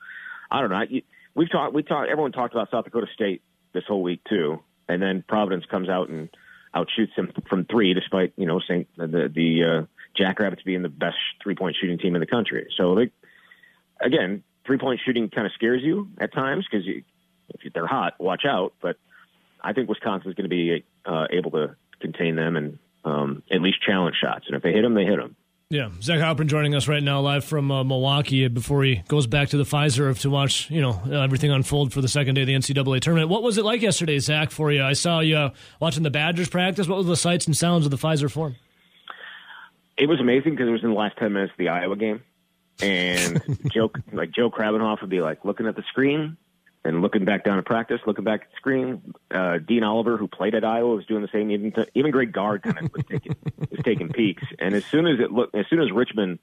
[0.50, 0.82] I don't know.
[0.88, 1.02] You-
[1.34, 1.74] We've talked.
[1.74, 2.08] We talked.
[2.10, 3.42] Everyone talked about South Dakota State
[3.74, 6.30] this whole week too, and then Providence comes out and
[6.74, 9.82] outshoots them from three, despite you know Saint the the uh,
[10.16, 12.68] Jackrabbits being the best three point shooting team in the country.
[12.76, 13.10] So they
[14.00, 18.42] again, three point shooting kind of scares you at times because if they're hot, watch
[18.46, 18.74] out.
[18.80, 18.96] But
[19.60, 23.78] I think Wisconsin's going to be uh, able to contain them and um, at least
[23.82, 24.46] challenge shots.
[24.46, 25.36] And if they hit them, they hit them.
[25.68, 29.48] Yeah, Zach Heilprin joining us right now live from uh, Milwaukee before he goes back
[29.48, 32.54] to the Fiserv to watch, you know, everything unfold for the second day of the
[32.54, 33.30] NCAA tournament.
[33.30, 34.80] What was it like yesterday, Zach, for you?
[34.84, 35.50] I saw you uh,
[35.80, 36.86] watching the Badgers practice.
[36.86, 38.54] What were the sights and sounds of the Fiserv Forum?
[39.96, 42.22] It was amazing because it was in the last 10 minutes of the Iowa game.
[42.82, 43.42] And
[43.72, 46.36] Joe, like Joe Krabbenhoft would be like looking at the screen,
[46.86, 50.28] and looking back down at practice, looking back at the screen, uh, Dean Oliver, who
[50.28, 51.50] played at Iowa, was doing the same.
[51.50, 53.36] Even to, even Greg Gard kind of was taking
[53.70, 54.44] was taking peeks.
[54.58, 56.38] And as soon as it looked, as soon as Richmond,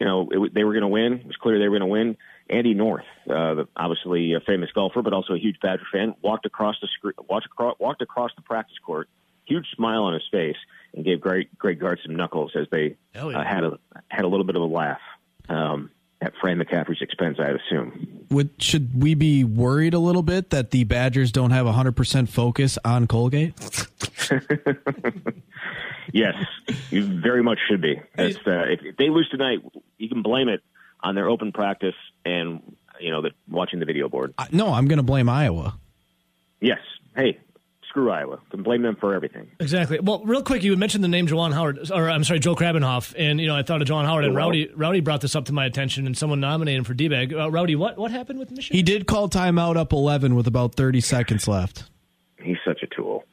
[0.00, 1.92] you know, it, they were going to win, it was clear they were going to
[1.92, 2.16] win.
[2.48, 6.76] Andy North, uh, obviously a famous golfer, but also a huge Badger fan, walked across
[6.80, 9.08] the screen, walked across, walked across the practice court,
[9.44, 10.56] huge smile on his face,
[10.94, 13.26] and gave Greg Greg Gard some knuckles as they yeah.
[13.26, 13.78] uh, had a
[14.08, 15.00] had a little bit of a laugh.
[15.48, 15.90] Um,
[16.22, 18.26] at Fran McCaffery's expense, I assume.
[18.30, 22.78] Would, should we be worried a little bit that the Badgers don't have 100% focus
[22.84, 23.54] on Colgate?
[26.12, 26.34] yes,
[26.90, 28.00] you very much should be.
[28.14, 29.60] That's, uh, if, if, they lose tonight,
[29.96, 30.62] you can blame it
[31.02, 34.34] on their open practice and you know the, watching the video board.
[34.36, 35.78] Uh, no, I'm going to blame Iowa.
[36.60, 36.80] Yes.
[37.16, 37.38] Hey,
[37.90, 38.38] screw Iowa.
[38.50, 39.50] Can blame them for everything.
[39.58, 40.00] Exactly.
[40.00, 43.38] Well, real quick, you mentioned the name Juwan Howard, or I'm sorry, Joe Krabbenhoft, and
[43.40, 45.66] you know I thought of Juwan Howard, and Rowdy Rowdy brought this up to my
[45.66, 47.34] attention, and someone nominated him for D-bag.
[47.34, 48.76] Uh, Rowdy, what what happened with Michigan?
[48.76, 51.84] He did call timeout up 11 with about 30 seconds left.
[52.42, 53.24] He's such a tool.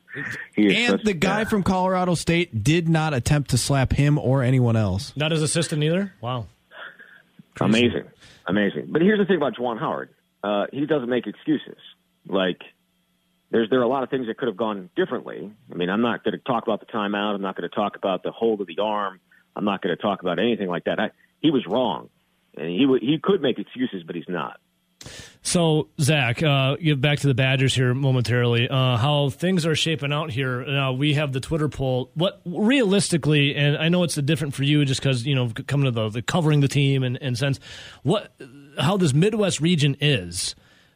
[0.57, 5.13] and the guy from Colorado State did not attempt to slap him or anyone else.
[5.15, 6.13] Not his assistant either.
[6.19, 6.47] Wow.
[7.61, 8.03] Amazing,
[8.47, 8.87] amazing.
[8.89, 10.09] But here's the thing about Juwan Howard:
[10.43, 11.77] uh, he doesn't make excuses.
[12.27, 12.61] Like
[13.51, 15.51] there's there are a lot of things that could have gone differently.
[15.71, 17.35] I mean, I'm not going to talk about the timeout.
[17.35, 19.19] I'm not going to talk about the hold of the arm.
[19.55, 20.99] I'm not going to talk about anything like that.
[20.99, 22.09] I, he was wrong,
[22.55, 24.59] and he he could make excuses, but he's not.
[25.41, 28.67] So, Zach, uh, back to the Badgers here momentarily.
[28.67, 30.65] Uh, how things are shaping out here.
[30.65, 32.11] Now we have the Twitter poll.
[32.15, 35.91] What realistically, and I know it's different for you, just because you know coming to
[35.91, 37.59] the, the covering the team and, and sense
[38.03, 38.33] what
[38.77, 40.53] how this Midwest region is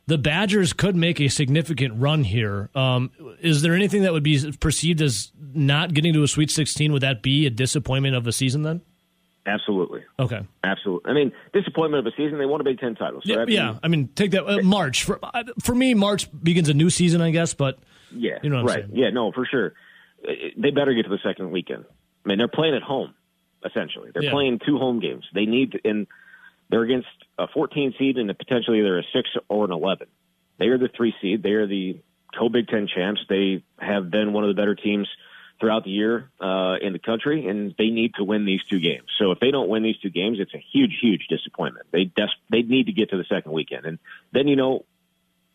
[0.08, 2.70] the Badgers could make a significant run here.
[2.76, 6.92] Um, is there anything that would be perceived as not getting to a Sweet 16?
[6.94, 8.82] Would that be a disappointment of a season then?
[9.46, 10.02] Absolutely.
[10.20, 10.42] Okay.
[10.64, 11.10] Absolutely.
[11.10, 12.38] I mean, disappointment of a season.
[12.38, 13.22] They won a Big Ten title.
[13.26, 13.80] So yeah, yeah.
[13.82, 15.96] I mean, take that uh, March for uh, for me.
[15.96, 17.56] March begins a new season, I guess.
[17.56, 17.80] But
[18.12, 18.86] yeah, you know, right?
[18.94, 19.74] Yeah, no, for sure.
[20.24, 21.86] They better get to the second weekend.
[22.24, 23.16] I mean, they're playing at home.
[23.66, 24.32] Essentially, they're Yeah.
[24.32, 25.24] playing two home games.
[25.34, 26.06] They need and
[26.72, 27.08] they're against
[27.38, 30.08] a 14 seed and potentially they're a six or an 11.
[30.58, 31.44] They are the three seed.
[31.44, 32.00] They are the
[32.38, 33.22] co Big Ten champs.
[33.30, 35.08] They have been one of the better teams
[35.60, 39.08] throughout the year uh, in the country, and they need to win these two games.
[39.20, 41.88] So if they don't win these two games, it's a huge, huge disappointment.
[41.92, 44.00] They des- they need to get to the second weekend, and
[44.32, 44.86] then you know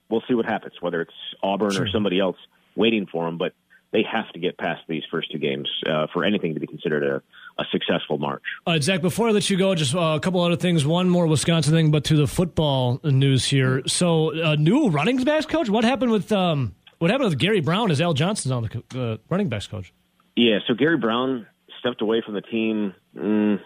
[0.08, 2.36] we'll see what happens, whether it's Auburn or somebody else
[2.76, 3.38] waiting for them.
[3.38, 3.54] But
[3.92, 7.02] they have to get past these first two games uh, for anything to be considered
[7.02, 7.22] a,
[7.58, 8.42] a successful March.
[8.66, 10.86] Right, Zach, before I let you go, just uh, a couple other things.
[10.86, 13.82] One more Wisconsin thing, but to the football news here.
[13.86, 15.68] So, uh, new running backs coach.
[15.68, 19.16] What happened with um, what happened with Gary Brown Is Al Johnson's on the uh,
[19.28, 19.92] running backs coach?
[20.34, 21.46] Yeah, so Gary Brown
[21.80, 23.60] stepped away from the team mm,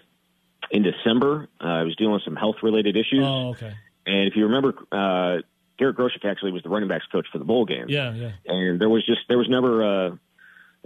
[0.71, 1.49] in December.
[1.61, 3.25] Uh, he was dealing with some health related issues.
[3.25, 3.73] Oh, okay.
[4.07, 5.43] And if you remember, uh,
[5.79, 7.87] Garrett Groshek actually was the running backs coach for the bowl game.
[7.89, 8.33] Yeah, yeah.
[8.47, 10.11] And there was just there was never uh,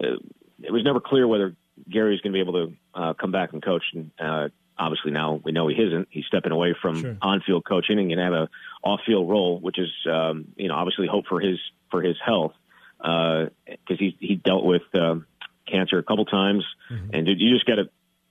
[0.02, 0.16] uh,
[0.62, 1.54] it was never clear whether
[1.88, 3.82] Gary was going to be able to uh, come back and coach.
[3.92, 4.48] And uh,
[4.78, 6.08] obviously now we know he isn't.
[6.10, 7.16] He's stepping away from Sure.
[7.22, 8.48] on-field coaching and going to have a
[8.82, 11.58] off-field role, which is um, you know obviously hope for his
[11.90, 12.52] for his health
[12.98, 15.26] because he he dealt with um,
[15.66, 16.64] cancer a couple times,
[17.12, 17.88] and you just got to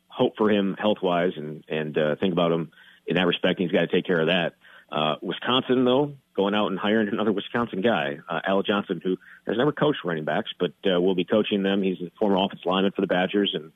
[0.07, 2.71] hope for him health wise and and uh, think about him
[3.07, 3.59] in that respect.
[3.59, 4.53] He's got to take care of that.
[4.93, 9.17] Uh, Wisconsin, though, going out and hiring another Wisconsin guy, uh, Al Johnson, who
[9.47, 11.81] has never coached running backs, but uh, will be coaching them.
[11.81, 13.71] He's a former offensive lineman for the Badgers and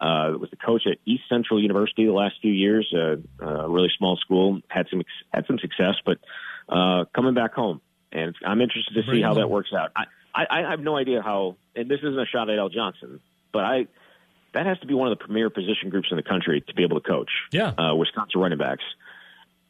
[0.00, 2.94] uh, was the coach at East Central University the last few years.
[2.94, 6.18] Uh, a really small school, had some ex- had some success, but
[6.68, 7.80] uh, coming back home,
[8.12, 9.90] and I'm interested to see how that works out.
[9.96, 10.04] I,
[10.34, 13.20] I, I have no idea how, and this isn't a shot at Al Johnson,
[13.52, 13.88] but I
[14.54, 16.82] that has to be one of the premier position groups in the country to be
[16.84, 17.72] able to coach Yeah.
[17.76, 18.84] uh, Wisconsin running backs.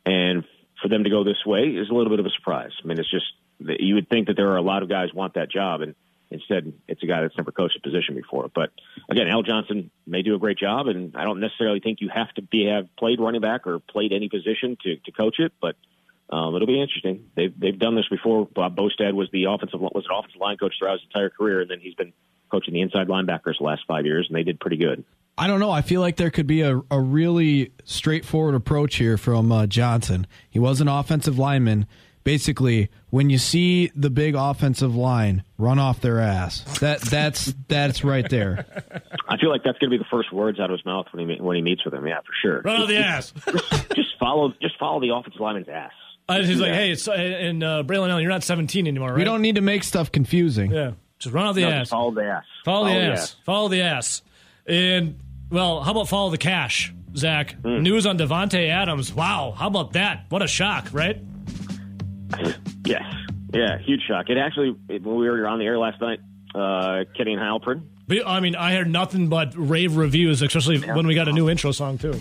[0.06, 0.44] And
[0.82, 2.72] for them to go this way is a little bit of a surprise.
[2.82, 3.26] I mean, it's just
[3.58, 5.94] you would think that there are a lot of guys want that job, and
[6.30, 8.50] instead it's a guy that's never coached a position before.
[8.54, 8.70] But
[9.10, 12.32] again, Al Johnson may do a great job, and I don't necessarily think you have
[12.34, 15.52] to be have played running back or played any position to to coach it.
[15.60, 15.76] But
[16.32, 17.28] Um, it'll be interesting.
[17.34, 18.46] They've they've done this before.
[18.46, 21.68] Bob Bostad was the offensive was an offensive line coach throughout his entire career, and
[21.68, 22.12] then he's been
[22.52, 25.04] coaching the inside linebackers the last five years, and they did pretty good.
[25.38, 25.70] I don't know.
[25.70, 30.26] I feel like there could be a, a really straightforward approach here from uh, Johnson.
[30.50, 31.86] He was an offensive lineman.
[32.22, 38.04] Basically, when you see the big offensive line run off their ass, that that's that's
[38.04, 38.66] right there.
[39.26, 41.26] I feel like that's going to be the first words out of his mouth when
[41.30, 42.06] he when he meets with him.
[42.06, 42.60] Yeah, for sure.
[42.60, 43.32] Run off the ass.
[43.96, 45.92] just follow just follow the offensive lineman's ass.
[46.28, 49.16] Uh, he's like, hey, it's, uh, and uh, Braylon Allen, you're not 17 anymore, right?
[49.16, 50.70] We don't need to make stuff confusing.
[50.70, 51.80] Yeah, just run off the No, ass.
[51.80, 52.44] just follow the ass.
[52.66, 53.36] Follow, the, ass.
[53.44, 54.22] Follow the ass.
[54.70, 55.18] And
[55.50, 57.56] well, how about follow the cash, Zach?
[57.60, 57.82] Hmm.
[57.82, 59.12] News on Davante Adams.
[59.12, 60.26] Wow, how about that?
[60.28, 61.18] What a shock, right?
[62.86, 63.02] Yes.
[63.52, 64.30] Yeah, huge shock.
[64.30, 66.20] It actually, when we were on the air last night,
[66.54, 71.06] uh, Kenny and Heilprin, But, I mean, I heard nothing but rave reviews, especially when
[71.06, 72.20] we got a new intro song too.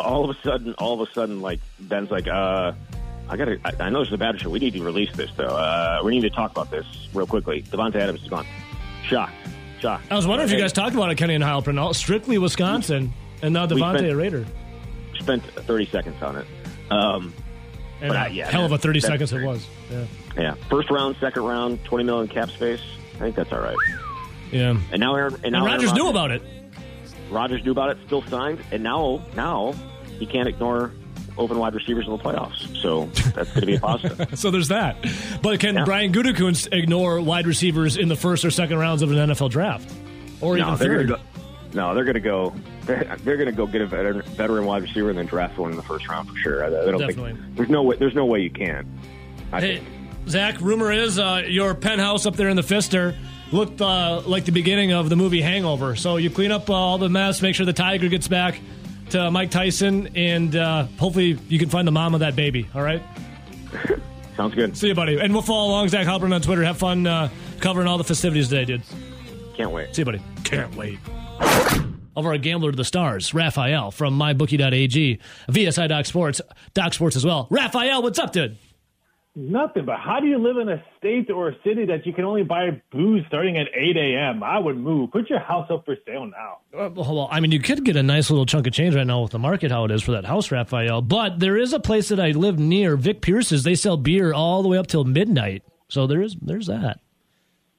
[0.00, 2.72] all of a sudden, all of a sudden, like Ben's like, uh,
[3.28, 4.50] I gotta, I, I know this is a bad show.
[4.50, 5.44] We need to release this though.
[5.46, 7.62] Uh, we need to talk about this real quickly.
[7.62, 8.46] Davante Adams is gone.
[9.04, 9.32] Shocked.
[9.84, 11.78] I was wondering if you guys talked about it, Kenny and Heilprin.
[11.80, 13.12] all- Strictly Wisconsin,
[13.42, 14.46] and now We Davante spent- Raider.
[15.20, 16.46] Spent 30 seconds on it.
[16.90, 17.32] Um,
[18.00, 19.66] And But, uh, yeah, hell of a 30 that's seconds it was.
[19.90, 20.04] Yeah.
[20.36, 20.54] yeah.
[20.68, 22.80] First round, second round, 20 million cap space.
[23.14, 23.76] I think that's all right.
[24.50, 24.76] Yeah.
[24.92, 26.42] And now Aaron, and And now Rodgers Aaron knew about it.
[27.30, 29.74] Rodgers knew about it, still signed, and now now
[30.18, 30.92] he can't ignore
[31.36, 32.76] open wide receivers in the playoffs.
[32.80, 34.28] So that's going to be a positive.
[34.38, 34.96] So there's that.
[35.42, 35.84] But can Yeah.
[35.84, 39.92] Brian Gutekunst ignore wide receivers in the first or second rounds of an NFL draft?
[40.40, 41.08] Or no, even they're third?
[41.08, 41.16] go,
[41.72, 42.54] no, they're going to go.
[42.84, 45.70] They're, they're going to go get a veteran, veteran wide receiver and then draft one
[45.70, 46.62] in the first round for sure.
[46.62, 47.32] I, I don't Definitely.
[47.32, 47.96] think there's no way.
[47.96, 48.86] There's no way you can.
[49.52, 49.88] I Hey, think.
[50.28, 53.16] Zach, rumor is uh, your penthouse up there in the Pfister
[53.52, 55.96] looked uh, like the beginning of the movie Hangover.
[55.96, 58.60] So you clean up uh, all the mess, make sure the tiger gets back
[59.10, 62.68] to Mike Tyson, and uh, hopefully you can find the mom of that baby.
[62.74, 63.02] All right?
[64.36, 64.76] Sounds good.
[64.76, 65.18] See you, buddy.
[65.20, 66.64] And we'll follow along Zach Heilprin on Twitter.
[66.64, 67.28] Have fun uh,
[67.60, 68.82] covering all the festivities today, dude.
[69.56, 69.94] Can't wait.
[69.94, 70.20] See you, buddy.
[70.42, 70.98] Can't wait.
[72.16, 75.18] Over a gambler to the stars, Raphael from mybookie.ag,
[75.50, 76.40] VSI Doc Sports,
[76.72, 77.48] Doc Sports as well.
[77.50, 78.56] Raphael, what's up, dude?
[79.36, 82.24] Nothing, but how do you live in a state or a city that you can
[82.24, 84.44] only buy booze starting at 8 a.m.?
[84.44, 85.10] I would move.
[85.10, 86.90] Put your house up for sale now.
[86.90, 89.32] Well, I mean, you could get a nice little chunk of change right now with
[89.32, 91.02] the market how it is for that house, Raphael.
[91.02, 93.64] But there is a place that I live near, Vic Pierce's.
[93.64, 95.64] They sell beer all the way up till midnight.
[95.88, 97.00] So there is there's that.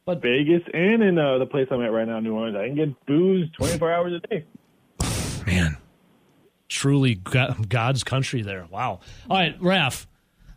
[0.06, 2.76] But Vegas and in uh, the place I'm at right now, New Orleans, I can
[2.76, 4.46] get booze 24 hours a day.
[5.48, 5.78] Man,
[6.68, 8.68] truly God's country there.
[8.70, 9.00] Wow.
[9.30, 10.06] All right, Raph,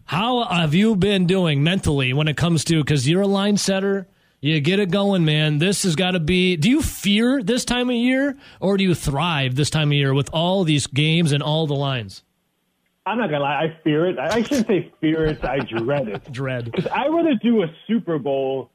[0.08, 4.08] how have you been doing mentally when it comes to because you're a line setter?
[4.40, 5.58] You get it going, man.
[5.58, 6.56] This has got to be.
[6.56, 10.14] Do you fear this time of year, or do you thrive this time of year
[10.14, 12.22] with all these games and all the lines?
[13.04, 14.18] I'm not gonna lie, I fear it.
[14.18, 15.44] I I shouldn't say fear it.
[15.44, 16.24] I dread it.
[16.32, 16.64] Dread.
[16.72, 18.70] Because I'd rather do a Super Bowl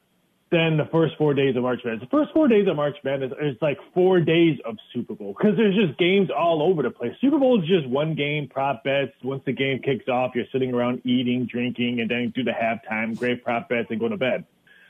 [0.53, 2.03] than the first four days of March Madness.
[2.03, 5.57] The first four days of March Madness is like four days of Super Bowl because
[5.57, 7.13] there's just games all over the place.
[7.19, 9.13] Super Bowl is just one game, prop bets.
[9.23, 13.17] Once the game kicks off, you're sitting around eating, drinking, and then do the halftime,
[13.17, 14.45] great prop bets, and go to bed.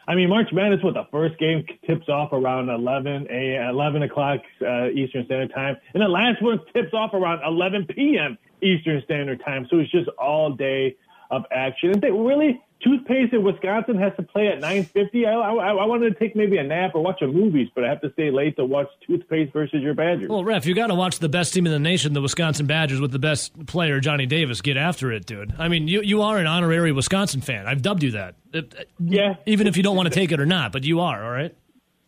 [0.05, 4.41] I mean, March Madness, what the first game tips off around 11 a 11 o'clock
[4.61, 8.37] uh, Eastern Standard Time, and the last one tips off around 11 p.m.
[8.61, 9.65] Eastern Standard Time.
[9.69, 10.97] So it's just all day
[11.31, 11.91] of action.
[11.91, 15.25] And they really, toothpaste in Wisconsin has to play at 9:50.
[15.25, 17.89] I, I, I wanted to take maybe a nap or watch a movies, but I
[17.89, 20.27] have to stay late to watch toothpaste versus your Badgers.
[20.29, 22.99] Well, ref, you got to watch the best team in the nation, the Wisconsin Badgers,
[22.99, 24.61] with the best player, Johnny Davis.
[24.61, 25.53] Get after it, dude.
[25.57, 27.67] I mean, you you are an honorary Wisconsin fan.
[27.67, 28.35] I've dubbed you that.
[28.51, 31.23] It- yeah, even if you don't want to take it or not, but you are.
[31.23, 31.55] All right.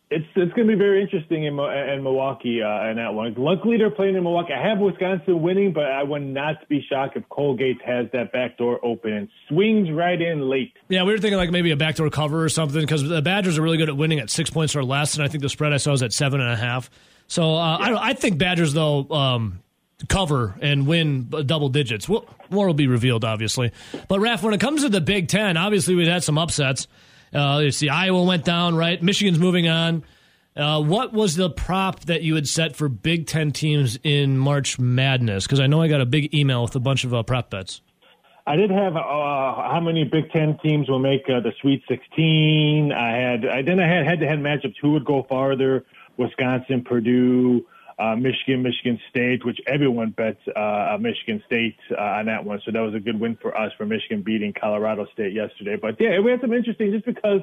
[0.08, 3.34] It's it's going to be very interesting in, in Milwaukee uh, in that one.
[3.36, 4.52] Luckily, they're playing in Milwaukee.
[4.52, 8.56] I have Wisconsin winning, but I would not be shocked if Colgate has that back
[8.56, 10.72] door open and swings right in late.
[10.88, 13.62] Yeah, we were thinking like maybe a backdoor cover or something because the Badgers are
[13.62, 15.78] really good at winning at six points or less, and I think the spread I
[15.78, 16.88] saw was at seven and a half.
[17.26, 19.60] So uh, I, don't- I think Badgers though um,
[20.08, 22.08] cover and win double digits.
[22.08, 23.72] Well, more will be revealed, obviously.
[24.06, 26.86] But Raf, when it comes to the Big Ten, obviously we've had some upsets.
[27.34, 29.02] Uh, you see, Iowa went down, right?
[29.02, 30.04] Michigan's moving on.
[30.56, 34.78] Uh, what was the prop that you had set for Big Ten teams in March
[34.78, 35.44] Madness?
[35.46, 37.82] Because I know I got a big email with a bunch of uh, prop bets.
[38.46, 42.92] I did have uh, how many Big Ten teams will make uh, the Sweet 16.
[42.92, 44.76] I had I then I had head-to-head matchups.
[44.80, 45.84] Who would go farther?
[46.16, 47.66] Wisconsin, Purdue,
[47.98, 52.60] uh, Michigan, Michigan State, which everyone bets uh, Michigan State uh, on that one.
[52.64, 55.76] So that was a good win for us for Michigan beating Colorado State yesterday.
[55.80, 57.40] But yeah, we had some interesting just because.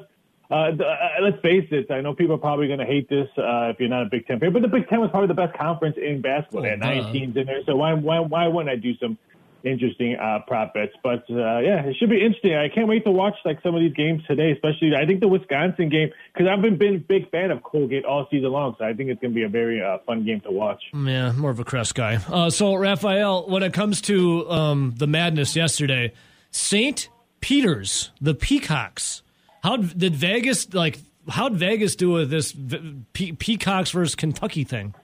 [0.50, 1.90] Uh, the, uh, let's face it.
[1.90, 4.26] I know people are probably going to hate this uh, if you're not a Big
[4.26, 6.60] Ten fan, but the Big Ten was probably the best conference in basketball.
[6.60, 9.16] Oh, They had nine teams in there, so why why why wouldn't I do some
[9.64, 10.92] interesting uh, prop bets.
[11.02, 12.54] But uh, yeah, it should be interesting.
[12.54, 15.28] I can't wait to watch like some of these games today, especially I think the
[15.28, 18.74] Wisconsin game because I've been been big fan of Colgate all season long.
[18.78, 20.82] So I think it's going to be a very uh, fun game to watch.
[20.92, 22.16] Yeah, more of a Crest guy.
[22.28, 26.12] Uh, so, Raphael, when it comes to um, the madness yesterday,
[26.50, 27.08] St.
[27.40, 29.22] Peter's, the Peacocks,
[29.62, 30.98] how did Vegas, like,
[31.28, 32.54] how'd Vegas do with this
[33.12, 34.94] Pe- Peacocks versus Kentucky thing?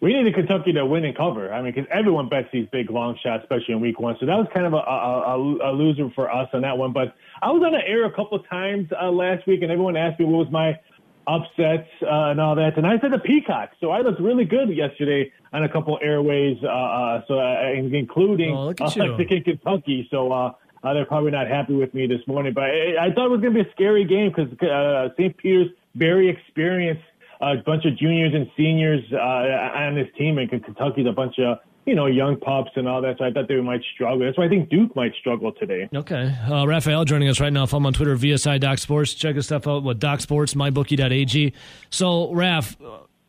[0.00, 1.52] We needed Kentucky to win and cover.
[1.52, 4.16] I mean, because everyone bets these big long shots, especially in week one.
[4.20, 6.92] So that was kind of a, a, a, a loser for us on that one.
[6.92, 9.96] But I was on the air a couple of times uh, last week, and everyone
[9.96, 10.78] asked me what was my
[11.26, 13.70] upsets uh, and all that, and I said the Peacock.
[13.80, 18.56] So I looked really good yesterday on a couple airways, uh, uh, so uh, including
[18.56, 19.14] Oh, look at you.
[19.18, 20.08] in Kentucky.
[20.10, 20.32] So.
[20.32, 20.52] Uh,
[20.84, 23.40] uh, they're probably not happy with me this morning, but I, I thought it was
[23.40, 25.36] going to be a scary game because uh, St.
[25.36, 27.02] Peter's very experienced
[27.40, 31.58] a bunch of juniors and seniors uh, on this team, and Kentucky's a bunch of
[31.86, 33.16] you know young pups and all that.
[33.18, 34.24] So I thought they might struggle.
[34.26, 35.88] That's why I think Duke might struggle today.
[35.94, 36.34] Okay.
[36.50, 37.66] Uh, Raphael joining us right now.
[37.66, 39.14] Follow him on Twitter, VSI Doc Sports.
[39.14, 41.54] Check his stuff out with Doc Sports, mybookie.ag.
[41.90, 42.76] So, Raph,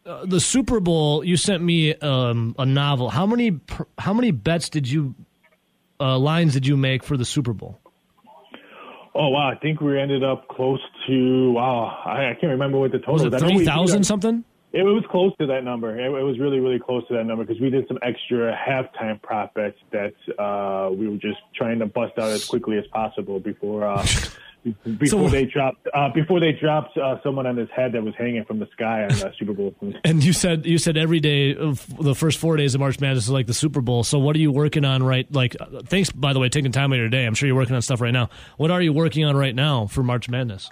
[0.06, 3.10] uh, the Super Bowl, you sent me um, a novel.
[3.10, 3.60] How many
[3.98, 5.16] how many bets did you,
[6.00, 7.80] uh, lines did you make for the Super Bowl?
[9.16, 12.02] Oh wow, I think we ended up close to wow.
[12.06, 14.44] I, I can't remember what the total Was know we- 3,000 something?
[14.72, 16.00] It was close to that number.
[16.00, 19.20] It, it was really, really close to that number because we did some extra halftime
[19.20, 23.40] prop bets that uh, we were just trying to bust out as quickly as possible
[23.40, 24.06] before uh,
[24.64, 28.14] before So- they dropped uh, before they dropped uh, someone on his head that was
[28.18, 29.74] hanging from the sky on uh, Super Bowl.
[30.04, 33.26] And you said you said every day of the first four days of March Madness
[33.26, 34.04] is like the Super Bowl.
[34.04, 35.32] So what are you working on right?
[35.34, 37.26] Like, uh, thanks by the way, taking time out of your day.
[37.26, 38.30] I'm sure you're working on stuff right now.
[38.58, 40.70] What are you working on right now for March Madness?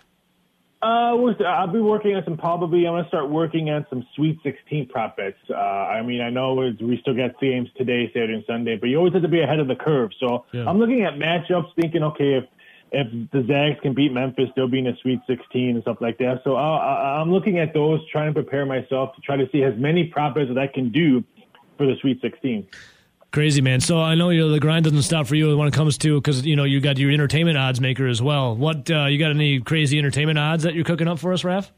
[0.80, 0.86] Uh,
[1.18, 2.86] I'll be working on some probably.
[2.86, 5.36] I'm gonna start working on some Sweet 16 prop bets.
[5.50, 8.98] Uh, I mean, I know we still got games today, Saturday and Sunday, but you
[8.98, 10.12] always have to be ahead of the curve.
[10.20, 10.66] So Yeah.
[10.70, 12.44] I'm looking at matchups, thinking, okay, if
[12.92, 16.18] if the Zags can beat Memphis, they'll be in the Sweet 16 and stuff like
[16.20, 16.42] that.
[16.44, 19.78] So I- I'm looking at those, trying to prepare myself to try to see as
[19.78, 21.24] many prop bets that I can do
[21.78, 22.66] for the Sweet 16.
[23.32, 23.82] Crazy man.
[23.82, 26.46] So I know you the grind doesn't stop for you when it comes to because
[26.46, 28.56] you know you got your entertainment odds maker as well.
[28.56, 31.70] What uh, you got any crazy entertainment odds that you're cooking up for us, Raph?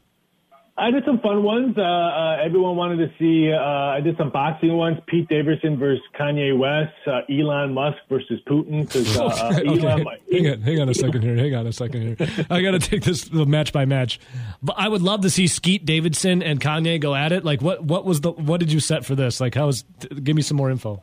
[0.76, 1.76] I did some fun ones.
[1.76, 3.52] Uh, uh, everyone wanted to see.
[3.52, 8.40] Uh, I did some boxing ones: Pete Davidson versus Kanye West, uh, Elon Musk versus
[8.46, 8.88] Putin.
[9.18, 11.36] uh, uh, Elon, hang on, hang on a second here.
[11.36, 12.46] Hang on a second here.
[12.48, 14.20] I got to take this match by match.
[14.62, 17.44] But I would love to see Skete Davidson and Kanye go at it.
[17.44, 19.40] Like, what what was the what did you set for this?
[19.40, 19.84] Like, how was?
[20.22, 21.02] Give me some more info.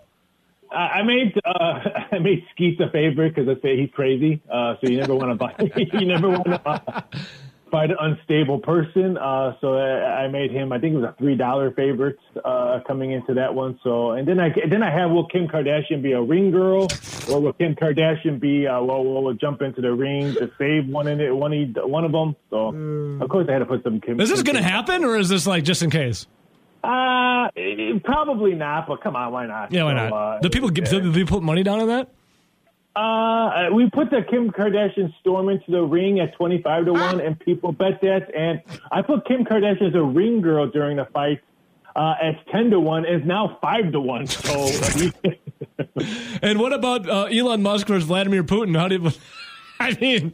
[0.71, 1.79] I made uh,
[2.11, 4.41] I made Skete a favorite because I say he's crazy.
[4.51, 5.53] Uh, so you never want to buy.
[5.99, 7.01] you never want to uh,
[7.71, 9.17] fight an unstable person.
[9.17, 10.71] Uh, so I, I made him.
[10.71, 13.79] I think it was a three dollar favorite uh, coming into that one.
[13.83, 16.87] So and then I then I have will Kim Kardashian be a ring girl
[17.31, 20.87] or will Kim Kardashian be uh, well, well, will jump into the ring to save
[20.87, 22.35] one in it one of one of them.
[22.49, 22.67] So
[23.23, 24.19] of course I had to put some Kim.
[24.19, 26.27] Is this going to happen, or is this like just in case?
[26.83, 27.49] Uh,
[28.03, 28.87] probably not.
[28.87, 29.71] But come on, why not?
[29.71, 30.13] Yeah, why So, not?
[30.13, 30.83] uh, do people yeah.
[30.85, 32.09] do people put money down on that?
[32.97, 37.39] Uh, we put the Kim Kardashian storm into the ring at 25 to 1, and
[37.39, 38.33] people bet that.
[38.35, 41.41] And I put Kim Kardashian as a ring girl during the fight
[41.95, 43.05] uh, at 10 to 1.
[43.05, 44.27] It's now 5 to 1.
[44.27, 44.69] So,
[46.41, 48.75] And what about uh, Elon Musk versus Vladimir Putin?
[48.75, 49.11] How do you?
[49.79, 50.31] I mean,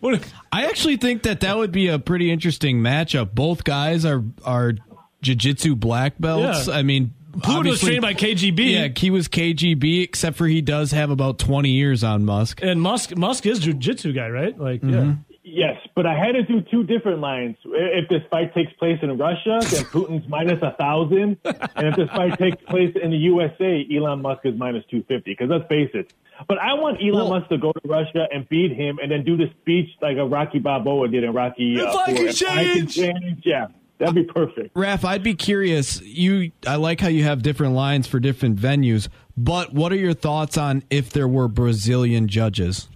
[0.00, 0.26] what?
[0.50, 3.34] I actually think that that would be a pretty interesting matchup.
[3.34, 4.72] Both guys are are
[5.20, 6.66] jiu-jitsu black belts.
[6.66, 6.76] Yeah.
[6.76, 8.72] I mean, Putin was trained by KGB.
[8.72, 12.60] Yeah, he was KGB, except for he does have about 20 years on Musk.
[12.62, 14.58] And Musk Musk is jiu-jitsu guy, right?
[14.58, 14.94] Like, Mm-hmm.
[14.94, 15.14] yeah.
[15.42, 17.56] yes, but I had to do two different lines.
[17.64, 21.38] If this fight takes place in Russia, then Putin's minus a 1,000.
[21.44, 25.30] And if this fight takes place in the USA, Elon Musk is minus 250.
[25.30, 26.12] Because let's face it.
[26.48, 29.36] But I want Elon Musk to go to Russia and beat him and then do
[29.38, 32.64] the speech like a Rocky Balboa did in Rocky uh, If I can If I
[32.64, 32.94] can change.
[32.96, 33.66] change, yeah,
[33.98, 34.74] that'd be perfect.
[34.74, 36.00] Raph, I'd be curious.
[36.02, 40.14] You, I like how you have different lines for different venues, but what are your
[40.14, 42.88] thoughts on if there were Brazilian judges?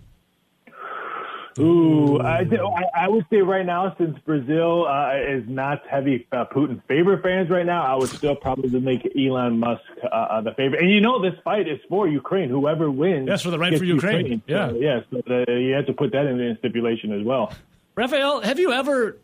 [1.59, 6.44] Ooh, I, I I would say right now, since Brazil uh, is not heavy uh,
[6.55, 10.53] Putin favorite fans right now, I would still probably make Elon Musk uh, uh, the
[10.53, 10.80] favorite.
[10.80, 12.48] And you know, this fight is for Ukraine.
[12.48, 14.42] Whoever wins, That's for the right for Ukraine.
[14.48, 14.70] So, Yeah.
[14.72, 15.01] yeah.
[15.11, 17.53] So you have to put that in the stipulation as well.
[17.96, 19.18] Raphael, have you ever?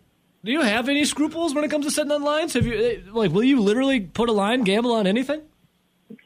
[0.47, 2.55] Do you have any scruples when it comes to setting on lines?
[2.55, 3.33] Have you eh, like?
[3.33, 5.43] Will you literally put a line, gamble on anything?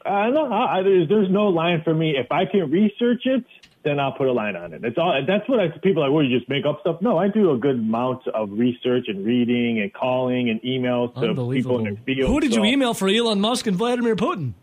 [0.05, 2.15] Uh, no, I, there's there's no line for me.
[2.15, 3.43] If I can research it,
[3.83, 4.85] then I'll put a line on it.
[4.85, 5.19] It's all.
[5.27, 6.15] That's what I people are like.
[6.15, 7.01] Well, you just make up stuff.
[7.01, 11.33] No, I do a good amount of research and reading and calling and emails to
[11.51, 12.29] people in their field.
[12.29, 14.53] Who did so- you email for Elon Musk and Vladimir Putin?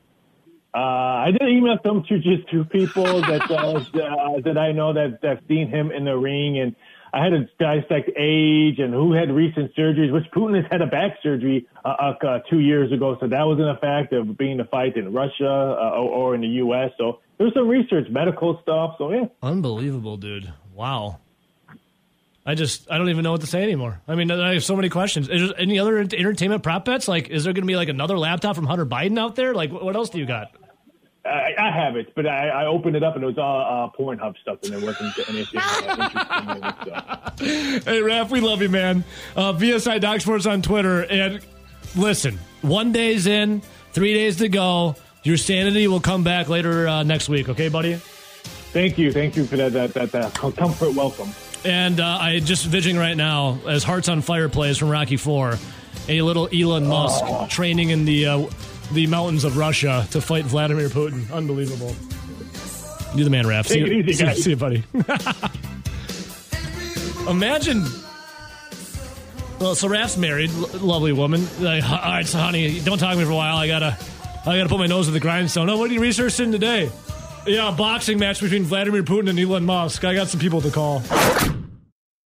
[0.72, 3.54] Uh, I did email some to just two people that uh,
[4.34, 6.76] uh, that I know that that seen him in the ring, and
[7.12, 10.12] I had to dissect age and who had recent surgeries.
[10.12, 13.70] Which Putin has had a back surgery uh, uh, two years ago, so that wasn't
[13.70, 16.90] a fact of being a fight in Russia uh, or, or in the U.S.
[16.98, 18.96] So there's some research, medical stuff.
[18.98, 20.52] So yeah, Unbelievable, dude.
[20.74, 21.18] Wow.
[22.46, 24.00] I just I don't even know what to say anymore.
[24.08, 25.28] I mean, I have so many questions.
[25.28, 27.06] Is there any other entertainment prop bets?
[27.06, 29.52] Like, is there going to be like another laptop from Hunter Biden out there?
[29.52, 30.50] Like, what else do you got?
[31.28, 33.96] I, I have it, but I, I opened it up and it was all uh,
[33.96, 36.84] Pornhub stuff, and there wasn't anything uh, interesting.
[36.84, 37.04] So.
[37.88, 39.04] Hey, Raph, we love you, man.
[39.36, 41.02] Uh, VSI Doc Sports on Twitter.
[41.02, 41.40] And
[41.94, 43.62] listen, one day's in,
[43.92, 44.96] three days to go.
[45.22, 47.94] Your sanity will come back later uh, next week, okay, buddy?
[48.72, 51.30] Thank you, thank you for that that that, that comfort welcome.
[51.64, 55.58] And uh, I just visioning right now as Hearts on Fire plays from Rocky Four,
[56.08, 58.46] a little Elon Musk training in the uh,
[58.92, 61.30] the mountains of Russia to fight Vladimir Putin.
[61.32, 61.94] Unbelievable.
[63.14, 63.68] You're the man, Raph.
[63.68, 64.84] Take it easy, see, see you, buddy.
[67.28, 67.84] Imagine.
[69.60, 71.46] Well, so Raph's married, l- lovely woman.
[71.60, 73.56] Like, all right, so honey, don't talk to me for a while.
[73.56, 73.98] I gotta,
[74.46, 75.68] I gotta put my nose to the grindstone.
[75.68, 76.90] Oh, what are you researching today?
[77.46, 80.04] Yeah, a boxing match between Vladimir Putin and Elon Musk.
[80.04, 81.02] I got some people to call.